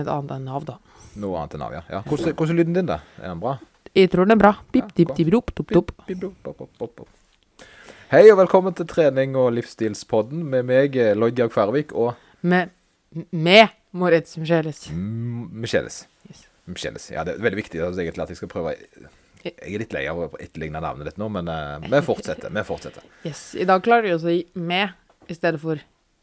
Et 0.00 0.08
annet 0.08 0.36
enn 0.36 0.46
Nav, 0.48 0.64
da. 0.68 0.78
Noe 1.20 1.40
annet 1.40 1.56
enn 1.56 1.62
Nav, 1.64 1.74
ja. 1.76 1.82
ja. 1.92 2.00
Hvordan, 2.08 2.34
hvordan 2.38 2.54
er 2.56 2.60
lyden 2.62 2.76
din, 2.78 2.88
da? 2.88 3.00
Er 3.20 3.32
den 3.34 3.40
bra? 3.42 3.56
Jeg 3.96 4.10
tror 4.12 4.28
den 4.28 4.36
er 4.36 4.40
bra. 4.40 4.52
Bip, 4.72 4.92
dip, 4.96 5.10
dip, 5.18 5.32
rop, 5.34 5.50
pop, 5.56 5.72
pop. 6.86 7.08
Hei 8.10 8.24
og 8.30 8.38
velkommen 8.40 8.74
til 8.74 8.86
trening- 8.90 9.36
og 9.38 9.52
livsstilspodden 9.54 10.42
med 10.50 10.66
meg, 10.66 10.96
Georg 10.96 11.52
Færvik 11.54 11.92
og 11.94 12.14
Med, 12.42 12.70
med 13.30 13.68
Moritz 13.92 14.36
Micheles. 14.38 14.88
Micheles. 14.94 16.04
Yes. 16.30 17.10
Ja, 17.10 17.24
det 17.26 17.34
er 17.36 17.42
veldig 17.42 17.58
viktig 17.58 17.82
altså, 17.82 18.00
egentlig 18.02 18.22
at 18.22 18.30
jeg 18.30 18.38
skal 18.38 18.50
prøve 18.50 18.74
Jeg 19.44 19.54
er 19.58 19.80
litt 19.82 19.94
lei 19.96 20.04
av 20.10 20.18
å 20.22 20.28
etterligne 20.38 20.82
navnet 20.82 21.08
ditt 21.10 21.18
nå, 21.18 21.26
men 21.32 21.48
eh, 21.50 21.86
vi 21.90 22.02
fortsetter. 22.06 22.52
Vi 22.54 22.64
fortsetter. 22.66 23.06
Yes. 23.26 23.54
I 23.58 23.66
dag 23.66 23.82
klarer 23.82 24.06
vi 24.06 24.14
å 24.14 24.20
si 24.22 24.36
med 24.54 24.94
i 25.30 25.34
stedet 25.36 25.60
for 25.62 25.80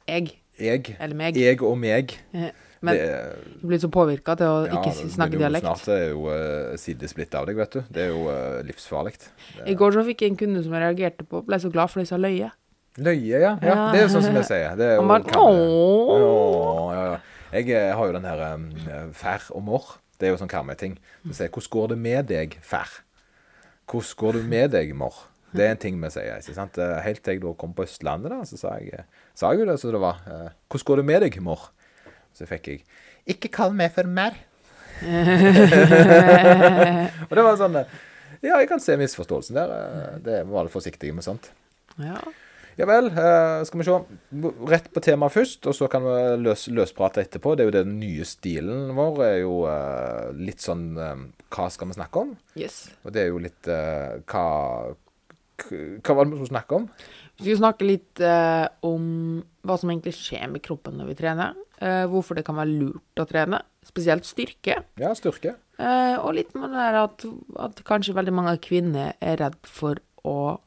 jeg 0.07 0.31
Jeg, 0.59 0.95
eller 0.99 1.15
meg. 1.19 1.35
jeg 1.37 1.59
og 1.61 1.75
meg. 1.79 2.15
Eh, 2.33 2.51
Men 2.85 2.93
det 2.97 3.07
er, 3.09 3.33
du 3.61 3.65
blir 3.71 3.81
så 3.81 3.89
påvirka 3.93 4.35
til 4.39 4.51
å 4.51 4.59
ja, 4.67 4.79
ikke 4.79 5.09
snakke 5.13 5.39
dialekt. 5.39 5.65
Snart 5.65 5.89
er 5.95 6.11
jo 6.11 6.27
uh, 6.29 6.75
sidesplitt 6.79 7.33
av 7.37 7.47
deg, 7.49 7.57
vet 7.57 7.77
du. 7.77 7.81
Det 7.93 8.03
er 8.05 8.11
jo 8.13 8.27
uh, 8.29 8.59
livsfarlig. 8.67 9.15
I 9.65 9.75
går 9.77 9.97
så 9.97 10.05
fikk 10.07 10.23
jeg 10.23 10.33
en 10.33 10.39
kunde 10.43 10.63
som 10.65 10.75
jeg 10.77 10.83
reagerte 10.85 11.25
på, 11.27 11.41
ble 11.47 11.59
så 11.63 11.71
glad 11.73 11.93
for 11.93 12.03
de 12.03 12.09
sa 12.09 12.19
løye. 12.21 12.51
Løye, 12.97 13.39
ja. 13.41 13.55
ja. 13.61 13.77
Det 13.93 14.01
er 14.01 14.05
jo 14.07 14.13
sånn 14.15 14.25
som 14.25 14.37
jeg 14.39 14.49
sier. 14.49 14.77
Det 14.77 14.91
er 14.91 14.95
jo 14.97 15.05
Han 15.05 15.11
bare 15.13 15.41
ååå. 15.47 16.19
Ja, 16.93 17.07
ja. 17.13 17.17
Jeg 17.53 17.71
eh, 17.71 17.93
har 17.95 18.09
jo 18.09 18.13
den 18.17 18.25
her 18.27 18.41
um, 18.57 18.65
fær 19.15 19.45
og 19.55 19.63
morr. 19.63 19.91
Det 20.17 20.27
er 20.27 20.33
jo 20.33 20.39
sånn 20.41 20.51
karmeting. 20.51 20.97
Så 21.29 21.37
sier 21.37 21.51
hvordan 21.53 21.73
går 21.75 21.91
det 21.93 21.97
med 22.01 22.29
deg, 22.31 22.57
fær? 22.65 22.99
Hvordan 23.87 24.17
går 24.19 24.39
det 24.39 24.45
med 24.49 24.73
deg, 24.73 24.95
morr? 24.97 25.21
Det 25.55 25.63
er 25.63 25.73
en 25.73 25.79
ting 25.79 25.97
vi 26.01 26.09
sier. 26.11 26.41
ikke 26.41 26.55
sant? 26.57 26.77
Eh, 26.81 26.97
Helt 27.05 27.23
til 27.23 27.37
jeg 27.37 27.43
da 27.45 27.53
kom 27.57 27.73
på 27.77 27.85
Østlandet, 27.87 28.33
da, 28.33 28.41
så 28.45 28.59
sa 28.59 28.75
jeg, 28.81 28.99
eh, 28.99 29.27
sa 29.37 29.53
jeg 29.53 29.63
jo 29.63 29.69
det 29.69 29.79
som 29.79 29.93
det 29.95 30.01
var. 30.03 30.19
eh, 30.27 30.49
Hvordan 30.67 30.87
går 30.89 31.01
det 31.01 31.05
med 31.05 31.21
deg, 31.23 31.39
mor? 31.41 31.69
Så 32.37 32.45
fikk 32.49 32.67
jeg 32.71 32.83
Ikke 33.33 33.49
kall 33.53 33.73
meg 33.77 33.91
for 33.95 34.05
mer. 34.09 34.37
og 37.27 37.33
det 37.37 37.43
var 37.45 37.57
sånn 37.59 37.77
Ja, 37.81 38.57
jeg 38.61 38.67
kan 38.69 38.81
se 38.81 38.95
misforståelsen 38.99 39.57
der. 39.57 39.69
eh, 39.73 40.17
Det 40.25 40.43
var 40.49 40.67
det 40.67 40.73
forsiktige 40.73 41.13
med 41.13 41.25
sånt. 41.25 41.49
Ja. 41.97 42.17
Ja 42.77 42.85
vel, 42.85 43.07
eh, 43.09 43.63
skal 43.65 43.79
vi 43.81 43.85
se. 43.87 43.95
Rett 44.69 44.91
på 44.93 45.01
temaet 45.01 45.33
først, 45.33 45.65
og 45.65 45.73
så 45.73 45.87
kan 45.89 46.03
vi 46.05 46.15
løs, 46.45 46.67
løsprate 46.69 47.23
etterpå. 47.23 47.55
Det 47.57 47.63
er 47.65 47.71
jo 47.71 47.77
den 47.83 47.95
nye 47.99 48.25
stilen 48.29 48.93
vår 48.97 49.23
er 49.25 49.37
jo 49.41 49.55
eh, 49.65 50.29
litt 50.37 50.61
sånn 50.61 50.85
Hva 51.49 51.69
skal 51.73 51.87
vi 51.89 51.93
snakke 51.97 52.21
om? 52.21 52.35
Yes. 52.55 52.89
Og 53.03 53.13
det 53.13 53.21
er 53.23 53.27
jo 53.31 53.39
litt 53.41 53.65
hva 53.65 54.45
Hva 55.57 56.13
var 56.13 56.25
det 56.25 56.31
vi 56.31 56.37
skulle 56.37 56.53
snakke 56.53 56.75
om? 56.77 56.89
Vi 57.37 57.51
skal 57.51 57.59
snakke 57.61 57.85
litt 57.85 58.21
eh, 58.23 58.65
om 58.87 59.41
hva 59.67 59.75
som 59.77 59.91
egentlig 59.91 60.15
skjer 60.17 60.47
med 60.49 60.63
kroppen 60.65 60.97
når 60.97 61.11
vi 61.11 61.17
trener. 61.19 61.57
eh, 61.77 62.05
hvorfor 62.09 62.33
det 62.37 62.45
kan 62.47 62.57
være 62.57 62.73
lurt 62.73 63.21
å 63.21 63.25
trene, 63.29 63.59
spesielt 63.85 64.25
styrke. 64.25 64.79
Ja, 64.97 65.11
styrke. 65.13 65.55
Eh, 65.77 66.15
og 66.17 66.33
litt 66.33 66.55
med 66.57 66.71
det 66.73 66.81
der 66.81 66.97
at, 67.03 67.25
at 67.61 67.83
kanskje 67.85 68.15
veldig 68.17 68.33
mange 68.33 68.55
kvinner 68.63 69.13
er 69.21 69.37
redd 69.37 69.59
for 69.69 70.01
å 70.25 70.57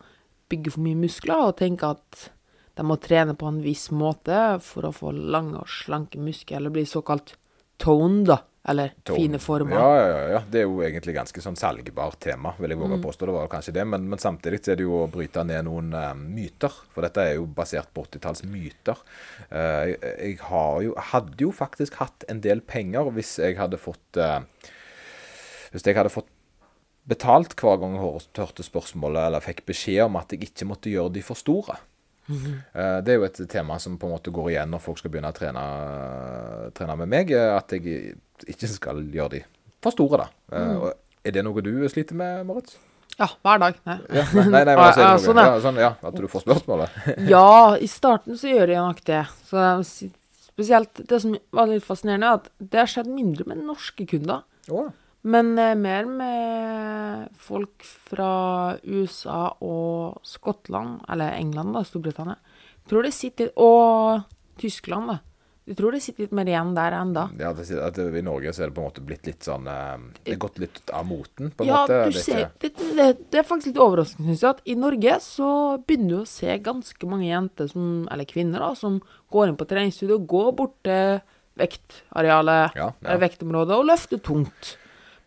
bygge 0.50 0.76
for 0.76 0.84
mye 0.84 0.98
muskler, 0.98 1.48
og 1.48 1.58
tenke 1.58 1.90
at 1.96 2.28
de 2.78 2.86
må 2.86 2.96
trene 3.02 3.34
på 3.34 3.48
en 3.50 3.58
viss 3.64 3.88
måte 3.90 4.60
for 4.62 4.86
å 4.86 4.94
få 4.94 5.10
lange 5.10 5.58
og 5.58 5.68
slanke 5.70 6.22
muskler, 6.22 6.60
eller 6.60 6.74
bli 6.74 6.86
såkalt 6.86 7.34
toned, 7.82 8.28
da. 8.30 8.38
Eller 8.68 8.90
Tom. 9.04 9.16
fine 9.16 9.38
former. 9.40 9.72
Ja, 9.72 9.92
ja, 9.96 10.24
ja. 10.34 10.40
Det 10.50 10.60
er 10.60 10.66
jo 10.66 10.82
egentlig 10.84 11.14
ganske 11.16 11.40
sånn 11.40 11.56
salgbart 11.56 12.18
tema, 12.20 12.52
vil 12.58 12.74
jeg 12.74 12.78
våge 12.78 12.98
Mm. 12.98 13.04
påstå. 13.06 13.26
Det 13.26 13.32
var 13.32 13.48
kanskje 13.48 13.72
det, 13.72 13.84
men, 13.88 14.08
men 14.10 14.18
samtidig 14.20 14.60
er 14.68 14.76
det 14.76 14.84
jo 14.84 14.98
å 14.98 15.10
bryte 15.10 15.44
ned 15.48 15.64
noen 15.64 15.94
uh, 15.96 16.12
myter. 16.14 16.74
For 16.92 17.00
dette 17.06 17.24
er 17.24 17.34
jo 17.38 17.46
basert 17.46 17.88
på 17.94 18.04
80-talls 18.04 18.44
myter. 18.44 19.00
Eh, 19.48 19.94
jeg 20.26 20.36
jo, 20.44 20.92
hadde 21.12 21.40
jo 21.40 21.52
faktisk 21.56 21.96
hatt 22.02 22.24
en 22.28 22.42
del 22.44 22.60
penger 22.60 23.08
hvis 23.16 23.38
jeg 23.40 23.56
hadde 23.56 23.80
fått 23.80 24.20
uh, 24.20 24.40
Hvis 25.72 25.86
jeg 25.86 25.96
hadde 25.96 26.12
fått 26.12 26.28
betalt 27.08 27.54
hver 27.56 27.78
gang 27.80 27.94
jeg 27.96 28.28
hørte 28.36 28.62
spørsmålet 28.62 29.24
eller 29.30 29.40
fikk 29.42 29.64
beskjed 29.66 30.04
om 30.04 30.16
at 30.20 30.32
jeg 30.34 30.44
ikke 30.50 30.66
måtte 30.68 30.90
gjøre 30.92 31.14
de 31.16 31.22
for 31.24 31.38
store. 31.38 31.78
Eh, 32.30 33.00
Det 33.02 33.12
er 33.14 33.18
jo 33.18 33.24
et 33.26 33.40
tema 33.50 33.78
som 33.82 33.96
på 33.98 34.06
en 34.08 34.12
måte 34.14 34.30
går 34.34 34.50
igjen 34.52 34.70
når 34.70 34.80
folk 34.84 34.98
skal 34.98 35.10
begynne 35.10 35.32
å 35.32 35.36
trene, 35.36 35.64
trene 36.76 36.96
med 37.00 37.08
meg. 37.08 37.30
eh, 37.32 37.56
At 37.56 37.70
jeg 37.74 38.16
ikke 38.46 38.68
skal 38.70 39.02
gjøre 39.12 39.30
de 39.38 39.42
for 39.82 39.90
store, 39.96 40.24
da. 40.24 40.28
Eh, 40.56 40.76
og 40.76 40.92
Er 41.24 41.32
det 41.32 41.42
noe 41.44 41.60
du 41.60 41.72
sliter 41.88 42.14
med, 42.16 42.46
Moritz? 42.48 42.76
Ja, 43.18 43.26
hver 43.44 43.58
dag. 43.60 43.74
Nei. 43.84 43.98
Ja, 44.16 44.22
nei, 44.32 44.44
nei, 44.48 44.64
nei, 44.64 44.74
men 44.76 44.84
altså, 44.86 45.00
ja, 45.04 45.16
sånn, 45.20 45.36
ja. 45.36 45.58
sånn, 45.60 45.76
ja, 45.82 45.90
At 46.02 46.14
du 46.16 46.26
får 46.32 46.44
spørsmålet? 46.46 46.88
Ja, 47.34 47.76
i 47.76 47.86
starten 47.90 48.38
så 48.40 48.48
gjør 48.48 48.68
jeg 48.72 48.80
nok 48.80 49.02
det. 49.04 49.24
Så 49.50 49.66
spesielt 50.46 51.02
det 51.08 51.20
som 51.20 51.36
var 51.52 51.68
litt 51.68 51.84
fascinerende, 51.84 52.30
er 52.30 52.40
at 52.40 52.48
det 52.60 52.80
har 52.80 52.88
skjedd 52.88 53.10
mindre 53.12 53.44
med 53.50 53.60
norske 53.66 54.06
kunder. 54.08 54.42
Å, 54.70 54.86
Men 55.22 55.50
eh, 55.58 55.74
mer 55.76 56.06
med 56.08 57.28
folk 57.36 57.84
fra 57.84 58.76
USA 58.84 59.50
og 59.60 60.20
Skottland, 60.24 61.02
eller 61.12 61.34
England, 61.36 61.74
da, 61.76 61.82
Storbritannia. 61.84 62.38
Jeg 62.80 62.88
tror 62.92 63.04
det 63.04 63.12
sitter 63.14 63.50
Og 63.60 64.22
Tyskland, 64.60 65.10
da. 65.12 65.18
Jeg 65.70 65.76
tror 65.78 65.92
det 65.94 66.00
sitter 66.02 66.24
litt 66.24 66.32
mer 66.34 66.48
igjen 66.50 66.72
der 66.74 66.94
enda. 66.96 67.26
ja, 67.38 67.52
det, 67.54 67.66
at 67.78 67.98
I 68.00 68.22
Norge 68.26 68.50
så 68.56 68.64
er 68.64 68.70
det 68.70 68.74
på 68.74 68.80
en 68.82 68.88
måte 68.88 69.04
blitt 69.06 69.28
litt 69.28 69.44
sånn 69.46 69.68
eh, 69.70 70.00
Det 70.24 70.32
er 70.34 70.40
gått 70.42 70.58
litt 70.58 70.80
av 70.96 71.04
moten, 71.06 71.52
på 71.54 71.62
en 71.62 71.68
Ja, 71.68 71.82
måte. 71.84 71.98
du 72.10 72.16
er 72.18 72.24
ser, 72.24 72.48
det, 72.64 72.72
det, 72.80 73.06
det 73.30 73.38
er 73.38 73.46
faktisk 73.46 73.70
litt 73.70 73.78
overraskende, 73.84 74.32
syns 74.32 74.42
jeg, 74.42 74.56
at 74.56 74.64
i 74.66 74.74
Norge 74.80 75.18
så 75.22 75.50
begynner 75.86 76.16
du 76.16 76.18
å 76.24 76.26
se 76.32 76.56
ganske 76.64 77.06
mange 77.12 77.28
jenter, 77.28 77.68
som, 77.70 78.08
eller 78.10 78.26
kvinner, 78.26 78.64
da, 78.64 78.72
som 78.74 78.98
går 79.30 79.52
inn 79.52 79.60
på 79.60 79.68
treningsstudio 79.70 80.16
og 80.18 80.26
går 80.32 80.50
bort 80.58 80.74
til 80.88 81.20
vektarealet, 81.60 82.74
Ja, 82.80 82.90
ja. 83.04 83.16
vektområdet, 83.22 83.76
og 83.78 83.86
løfter 83.92 84.18
tungt. 84.26 84.74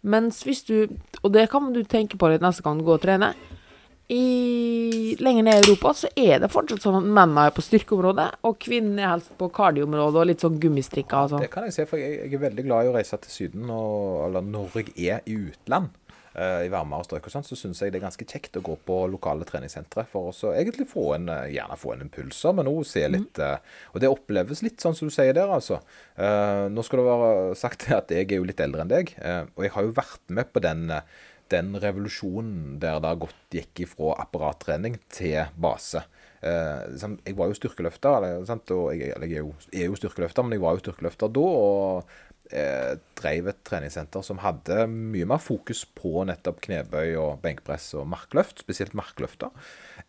Mens 0.03 0.41
hvis 0.43 0.65
du 0.67 0.89
Og 1.23 1.31
det 1.31 1.47
kan 1.51 1.71
du 1.71 1.83
tenke 1.87 2.19
på 2.19 2.27
litt 2.31 2.43
neste 2.43 2.63
gang 2.65 2.79
du 2.79 2.85
går 2.87 2.99
og 2.99 3.05
trener. 3.05 3.37
I, 4.11 5.15
lenger 5.23 5.45
ned 5.47 5.55
i 5.55 5.63
Europa 5.63 5.93
så 5.95 6.09
er 6.19 6.41
det 6.43 6.49
fortsatt 6.51 6.83
sånn 6.83 6.97
at 6.99 7.05
mennene 7.07 7.45
er 7.47 7.53
på 7.55 7.63
styrkeområdet, 7.63 8.25
og 8.45 8.57
kvinnene 8.61 8.99
er 9.01 9.13
helst 9.13 9.31
på 9.39 9.47
kardioområdet 9.55 10.19
og 10.19 10.27
litt 10.27 10.43
sånn 10.43 10.59
gummistrikker 10.61 11.17
og 11.21 11.31
sånn. 11.31 11.45
Det 11.45 11.49
kan 11.53 11.69
jeg 11.69 11.75
se, 11.77 11.85
for 11.89 12.01
jeg, 12.01 12.17
jeg 12.19 12.35
er 12.35 12.43
veldig 12.43 12.65
glad 12.67 12.83
i 12.83 12.91
å 12.91 12.95
reise 12.97 13.17
til 13.23 13.31
Syden, 13.31 13.71
og, 13.71 14.25
eller 14.27 14.43
når 14.45 14.75
jeg 14.81 14.91
er 15.07 15.23
i 15.23 15.37
utland, 15.47 15.95
i 16.33 16.69
varmere 16.73 17.05
strøk 17.05 17.27
og 17.27 17.33
sånn, 17.33 17.45
så 17.45 17.57
syns 17.57 17.81
jeg 17.83 17.93
det 17.93 17.99
er 17.99 18.07
ganske 18.07 18.25
kjekt 18.25 18.57
å 18.57 18.63
gå 18.65 18.77
på 18.87 18.95
lokale 19.11 19.45
treningssentre 19.45 20.05
for 20.09 20.31
å 20.31 20.53
egentlig 20.53 20.87
få 20.89 21.11
en, 21.17 21.29
eh, 21.29 21.51
gjerne 21.53 21.77
få 21.77 21.93
en 21.93 22.05
impulser, 22.07 22.55
men 22.57 22.71
òg 22.71 22.81
se 22.89 23.05
litt 23.07 23.39
eh, 23.39 23.57
Og 23.93 24.01
det 24.01 24.09
oppleves 24.09 24.63
litt 24.65 24.81
sånn 24.81 24.95
som 24.97 25.09
du 25.09 25.13
sier 25.13 25.33
der, 25.33 25.51
altså. 25.53 25.79
Eh, 26.17 26.69
nå 26.73 26.83
skal 26.85 27.01
det 27.01 27.05
være 27.11 27.53
sagt 27.59 27.85
at 27.91 28.09
jeg 28.09 28.31
er 28.31 28.39
jo 28.39 28.47
litt 28.49 28.63
eldre 28.63 28.81
enn 28.81 28.91
deg, 28.91 29.13
eh, 29.21 29.45
og 29.53 29.67
jeg 29.67 29.75
har 29.75 29.85
jo 29.85 29.95
vært 30.01 30.33
med 30.33 30.49
på 30.53 30.63
den 30.63 30.89
eh, 30.89 31.05
den 31.51 31.75
revolusjonen 31.77 32.79
der 32.81 33.01
det 33.03 33.09
har 33.11 33.19
gått 33.21 33.53
gikk 33.53 33.83
ifra 33.85 34.15
apparattrening 34.23 34.97
til 35.13 35.51
base. 35.59 36.01
Eh, 36.43 37.07
jeg 37.27 37.37
var 37.37 37.51
jo 37.51 37.57
styrkeløfter, 37.59 38.17
eller, 38.17 38.39
og 38.75 38.95
jeg, 38.97 39.13
er, 39.13 39.35
jo, 39.37 39.53
er 39.71 39.87
jo 39.87 39.99
styrkeløfter, 39.99 40.45
men 40.45 40.57
jeg 40.57 40.63
var 40.63 40.77
jo 40.77 40.83
styrkeløfter 40.83 41.33
da. 41.35 41.43
og 41.43 42.15
eh, 42.51 42.93
drev 43.19 43.49
et 43.51 43.61
treningssenter 43.67 44.23
som 44.25 44.41
hadde 44.43 44.85
mye 44.91 45.27
mer 45.29 45.41
fokus 45.43 45.83
på 45.95 46.25
nettopp 46.27 46.61
knebøy 46.65 47.15
og 47.19 47.41
benkpress 47.43 47.91
og 47.99 48.07
markløft, 48.11 48.63
spesielt 48.65 48.95
markløfter. 48.97 49.53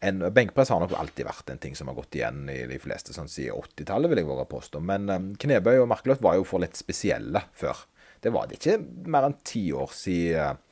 En, 0.04 0.24
benkpress 0.34 0.72
har 0.74 0.82
nok 0.82 0.96
alltid 0.98 1.28
vært 1.28 1.52
en 1.52 1.62
ting 1.62 1.78
som 1.78 1.90
har 1.90 1.98
gått 1.98 2.18
igjen 2.18 2.44
i 2.52 2.62
de 2.70 2.80
fleste 2.82 3.14
sånn 3.16 3.30
siden 3.30 3.56
80-tallet, 3.60 4.10
vil 4.10 4.22
jeg 4.22 4.30
våge 4.30 4.46
å 4.46 4.52
påstå. 4.56 4.82
Men 4.84 5.10
eh, 5.12 5.32
knebøy 5.44 5.78
og 5.78 5.90
markløft 5.94 6.24
var 6.24 6.38
jo 6.40 6.46
for 6.48 6.64
litt 6.64 6.78
spesielle 6.78 7.46
før. 7.56 7.86
Det 8.24 8.32
var 8.32 8.48
det 8.48 8.58
ikke 8.58 8.78
mer 9.12 9.28
enn 9.28 9.40
ti 9.44 9.66
år 9.76 9.90
siden 9.92 10.62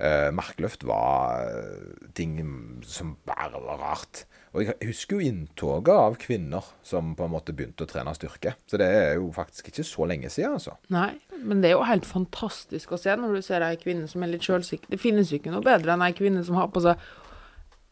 eh, 0.00 0.30
markløft 0.34 0.84
var 0.88 1.44
eh, 1.46 2.08
ting 2.16 2.38
som 2.86 3.14
bare 3.28 3.60
var 3.60 3.80
rart. 3.80 4.24
Og 4.50 4.64
jeg 4.64 4.88
husker 4.88 5.16
jo 5.16 5.28
inntoget 5.28 5.92
av 5.94 6.16
kvinner 6.18 6.66
som 6.82 7.12
på 7.14 7.26
en 7.26 7.30
måte 7.30 7.54
begynte 7.54 7.86
å 7.86 7.90
trene 7.90 8.14
styrke. 8.16 8.56
Så 8.66 8.80
det 8.80 8.88
er 8.90 9.12
jo 9.20 9.28
faktisk 9.34 9.70
ikke 9.70 9.86
så 9.86 10.08
lenge 10.10 10.30
siden, 10.32 10.56
altså. 10.58 10.74
Nei, 10.90 11.12
men 11.38 11.62
det 11.62 11.70
er 11.70 11.76
jo 11.76 11.86
helt 11.86 12.08
fantastisk 12.08 12.96
å 12.96 12.98
se 12.98 13.14
når 13.14 13.38
du 13.38 13.46
ser 13.46 13.62
ei 13.66 13.78
kvinne 13.78 14.10
som 14.10 14.24
er 14.26 14.32
litt 14.32 14.46
sjølsikker. 14.46 14.90
Det 14.90 14.98
finnes 15.02 15.30
jo 15.30 15.38
ikke 15.38 15.54
noe 15.54 15.64
bedre 15.66 15.94
enn 15.94 16.06
ei 16.06 16.16
kvinne 16.18 16.42
som 16.46 16.58
har 16.58 16.72
på 16.74 16.82
seg 16.86 16.98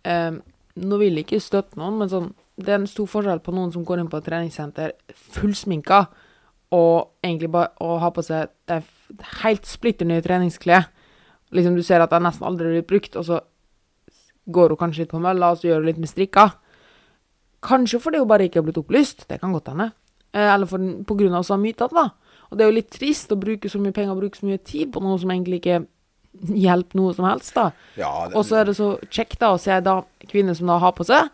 eh, 0.08 0.32
Nå 0.78 0.94
vil 1.00 1.16
jeg 1.18 1.26
ikke 1.26 1.40
støtte 1.42 1.78
noen, 1.80 1.96
men 1.98 2.10
sånn 2.10 2.28
Det 2.54 2.70
er 2.70 2.76
en 2.78 2.90
stor 2.90 3.08
forskjell 3.10 3.40
på 3.42 3.50
noen 3.54 3.72
som 3.74 3.82
går 3.86 3.98
inn 3.98 4.10
på 4.10 4.20
et 4.20 4.28
treningssenter 4.28 4.92
fullsminka 5.34 6.04
og 6.74 7.24
egentlig 7.24 7.48
bare 7.54 7.70
og 7.80 8.00
har 8.02 8.12
på 8.12 8.22
seg 8.26 8.50
helt 9.40 9.66
splitter 9.66 10.08
nye 10.08 10.20
treningsklær. 10.24 10.90
Liksom 11.54 11.76
Du 11.76 11.82
ser 11.82 12.02
at 12.04 12.10
det 12.10 12.20
nesten 12.22 12.46
aldri 12.46 12.74
blir 12.74 12.86
brukt, 12.86 13.16
og 13.16 13.24
så 13.24 13.40
går 14.48 14.74
hun 14.74 14.80
kanskje 14.80 15.04
litt 15.04 15.12
på 15.12 15.20
mølla, 15.22 15.52
og 15.52 15.60
så 15.60 15.68
gjør 15.70 15.82
hun 15.82 15.88
litt 15.90 16.00
med 16.02 16.10
strikka. 16.10 16.50
Kanskje 17.64 18.00
fordi 18.00 18.20
hun 18.22 18.28
bare 18.30 18.48
ikke 18.48 18.60
er 18.62 18.66
blitt 18.68 18.80
opplyst, 18.80 19.26
det 19.28 19.40
kan 19.40 19.52
godt 19.52 19.68
hende. 19.72 19.90
Eh, 20.32 20.54
Eller 20.54 20.68
for, 20.70 20.78
på 20.78 21.16
grunn 21.18 21.34
av 21.34 21.46
sånne 21.46 21.66
myter, 21.66 21.92
da. 21.92 22.10
Og 22.48 22.56
det 22.56 22.64
er 22.64 22.70
jo 22.70 22.78
litt 22.78 22.90
trist 22.94 23.32
å 23.32 23.40
bruke 23.40 23.68
så 23.68 23.80
mye 23.82 23.92
penger 23.96 24.14
og 24.14 24.22
bruke 24.22 24.40
så 24.40 24.48
mye 24.48 24.60
tid 24.64 24.92
på 24.94 25.02
noe 25.04 25.18
som 25.20 25.32
egentlig 25.32 25.60
ikke 25.62 25.82
hjelper 26.66 27.00
noe 27.00 27.16
som 27.16 27.28
helst, 27.28 27.54
da. 27.56 27.70
Ja, 27.98 28.12
det, 28.28 28.36
Og 28.38 28.46
så 28.48 28.60
er 28.60 28.68
det 28.70 28.76
så 28.78 28.94
kjekt 29.08 29.40
da 29.42 29.52
å 29.54 29.60
se 29.60 29.80
da 29.84 30.00
kvinner 30.28 30.56
som 30.56 30.70
da 30.70 30.78
har 30.80 30.94
på 30.96 31.06
seg 31.08 31.28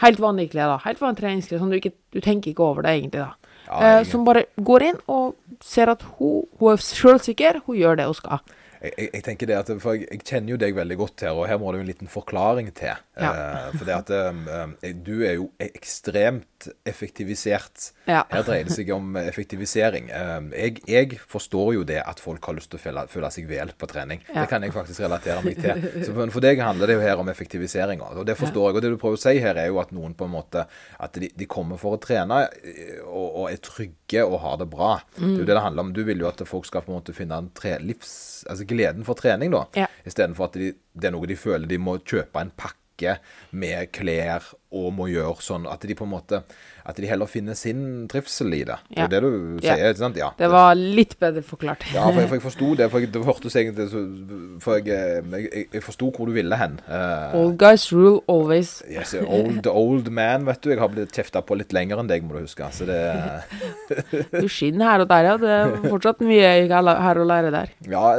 helt 0.00 0.20
vanlige 0.22 0.54
klær, 0.54 0.74
da. 0.74 0.78
Helt 0.84 1.00
vanlige 1.02 1.22
treningsklær, 1.24 1.60
sånn 1.62 1.72
du 1.72 1.78
ikke 1.80 1.94
Du 2.10 2.18
tenker 2.24 2.50
ikke 2.50 2.64
over 2.66 2.82
det 2.86 2.96
egentlig, 2.96 3.22
da. 3.22 3.34
Ja, 3.70 3.80
eh, 4.00 4.04
som 4.08 4.24
bare 4.26 4.46
går 4.58 4.82
inn 4.88 4.96
og 5.12 5.36
ser 5.62 5.92
at 5.92 6.02
hun, 6.16 6.46
hun 6.58 6.72
er 6.72 6.80
sjølsikker, 6.82 7.60
hun 7.66 7.76
gjør 7.78 8.00
det 8.00 8.06
hun 8.08 8.16
skal. 8.18 8.40
Jeg, 8.80 8.92
jeg, 8.96 9.08
jeg 9.14 9.24
tenker 9.26 9.50
det 9.50 9.58
at, 9.58 9.72
for 9.82 9.96
jeg, 9.96 10.08
jeg 10.10 10.22
kjenner 10.24 10.54
jo 10.54 10.60
deg 10.60 10.76
veldig 10.76 10.96
godt 11.00 11.26
her, 11.26 11.36
og 11.36 11.48
her 11.50 11.60
må 11.60 11.72
det 11.72 11.80
jo 11.80 11.86
en 11.86 11.90
liten 11.90 12.10
forklaring 12.10 12.70
til. 12.76 12.96
Ja. 13.20 13.32
Uh, 13.32 13.74
for 13.76 13.88
det 13.88 13.98
at 13.98 14.14
eh, 14.16 14.94
du 15.06 15.20
er 15.20 15.36
jo 15.36 15.50
ekstremt 15.60 16.48
effektivisert. 16.88 17.90
Ja. 18.04 18.24
Her 18.32 18.44
dreier 18.46 18.68
det 18.68 18.74
seg 18.74 18.90
om 18.94 19.16
effektivisering. 19.20 20.10
Eh, 20.14 20.36
jeg, 20.64 20.82
jeg 20.90 21.18
forstår 21.30 21.74
jo 21.78 21.84
det 21.88 22.00
at 22.02 22.22
folk 22.22 22.44
har 22.48 22.56
lyst 22.58 22.72
til 22.72 22.80
å 22.80 22.82
føle, 22.82 23.04
føle 23.10 23.30
seg 23.34 23.48
vel 23.50 23.72
på 23.78 23.88
trening. 23.90 24.22
Ja. 24.28 24.42
Det 24.42 24.48
kan 24.52 24.66
jeg 24.66 24.74
faktisk 24.74 25.04
relatere 25.04 25.44
meg 25.46 25.60
til. 25.60 25.84
Så 26.06 26.14
for, 26.16 26.42
deg 26.44 26.62
handler 26.64 26.90
det 26.90 26.98
jo 26.98 27.04
her 27.04 27.22
om 27.22 27.30
effektivisering. 27.32 28.02
Og 28.06 28.24
det 28.28 28.36
forstår 28.40 28.70
jeg. 28.70 28.78
Og 28.78 28.84
det 28.84 28.92
du 28.94 28.98
prøver 29.00 29.20
å 29.20 29.22
si 29.24 29.36
her, 29.42 29.60
er 29.60 29.70
jo 29.70 29.80
at 29.82 29.94
noen 29.96 30.16
på 30.16 30.26
en 30.28 30.34
måte 30.34 30.66
At 31.00 31.16
de, 31.20 31.30
de 31.36 31.46
kommer 31.50 31.78
for 31.80 31.96
å 31.96 32.00
trene 32.02 32.42
eh, 32.60 33.00
og, 33.04 33.26
og 33.42 33.46
er 33.50 33.60
trygge 33.64 34.24
og 34.26 34.40
har 34.44 34.60
det 34.60 34.68
bra. 34.72 34.92
Det 35.16 35.24
er 35.24 35.38
jo 35.42 35.48
det 35.48 35.56
det 35.56 35.64
handler 35.64 35.88
om. 35.88 35.94
Du 35.96 36.02
vil 36.06 36.22
jo 36.22 36.28
at 36.30 36.42
folk 36.48 36.68
skal 36.68 36.84
på 36.84 36.92
en 36.92 36.98
måte 36.98 37.14
finne 37.16 37.38
en 37.40 37.50
tre, 37.56 37.76
livs, 37.82 38.44
altså 38.50 38.66
gleden 38.68 39.06
for 39.06 39.18
trening, 39.18 39.52
da. 39.54 39.64
Ja. 39.78 39.88
Istedenfor 40.08 40.50
at 40.50 40.58
de, 40.60 40.72
det 40.92 41.10
er 41.10 41.14
noe 41.14 41.28
de 41.30 41.38
føler 41.38 41.70
de 41.70 41.78
må 41.80 41.98
kjøpe 42.00 42.42
en 42.42 42.52
pakke 42.56 43.18
med 43.56 43.92
klær 43.96 44.44
og 44.70 44.92
må 44.94 45.08
gjøre 45.10 45.42
sånn. 45.42 45.64
At 45.70 45.82
de 45.82 45.94
på 45.98 46.04
en 46.06 46.12
måte 46.14 46.42
At 46.86 46.96
de 46.96 47.06
heller 47.06 47.28
finner 47.28 47.54
sin 47.58 48.06
trivsel 48.08 48.54
i 48.56 48.62
det. 48.64 48.76
Det 48.88 49.02
er 49.04 49.08
det 49.12 49.18
du 49.22 49.58
Ja. 49.62 49.74
sier, 49.76 49.90
ikke 49.92 49.98
sant? 50.00 50.16
Ja. 50.16 50.30
Det 50.38 50.48
var 50.50 50.74
litt 50.74 51.12
bedre 51.20 51.42
forklart. 51.44 51.84
Ja, 51.92 52.06
for 52.08 52.20
jeg, 52.22 52.28
for 52.30 52.36
jeg 52.38 52.42
forsto 52.44 52.68
det. 52.78 52.86
For 52.90 52.98
jeg, 53.04 53.10
det 53.12 53.22
hørtes 53.26 53.56
egentlig 53.60 53.88
For 54.64 54.78
jeg, 54.78 54.88
eh, 54.88 55.20
jeg, 55.34 55.50
jeg, 55.52 55.66
jeg 55.74 55.82
forsto 55.84 56.08
hvor 56.16 56.26
du 56.26 56.32
ville 56.32 56.56
hen. 56.56 56.78
Uh, 56.88 57.36
Old 57.36 57.58
guys 57.60 57.84
rule 57.92 58.22
always. 58.32 58.82
yes, 58.90 59.12
old, 59.20 59.66
old 59.68 60.08
man, 60.10 60.46
vet 60.48 60.62
du. 60.64 60.70
Jeg 60.72 60.80
har 60.80 60.88
blitt 60.88 61.12
kjefta 61.14 61.42
på 61.46 61.58
litt 61.60 61.74
lenger 61.76 62.00
enn 62.00 62.08
deg, 62.10 62.24
må 62.24 62.38
du 62.38 62.46
huske. 62.46 62.70
Så 62.72 62.86
det 62.88 63.00
Du 64.40 64.48
skinner 64.48 64.90
her 64.94 65.04
og 65.04 65.10
der, 65.12 65.28
ja. 65.28 65.36
Det 65.40 65.50
er 65.58 65.74
fortsatt 65.90 66.24
mye 66.24 66.54
her 66.70 67.20
å 67.20 67.26
lære 67.28 67.52
der. 67.54 67.74
Ja, 67.92 68.14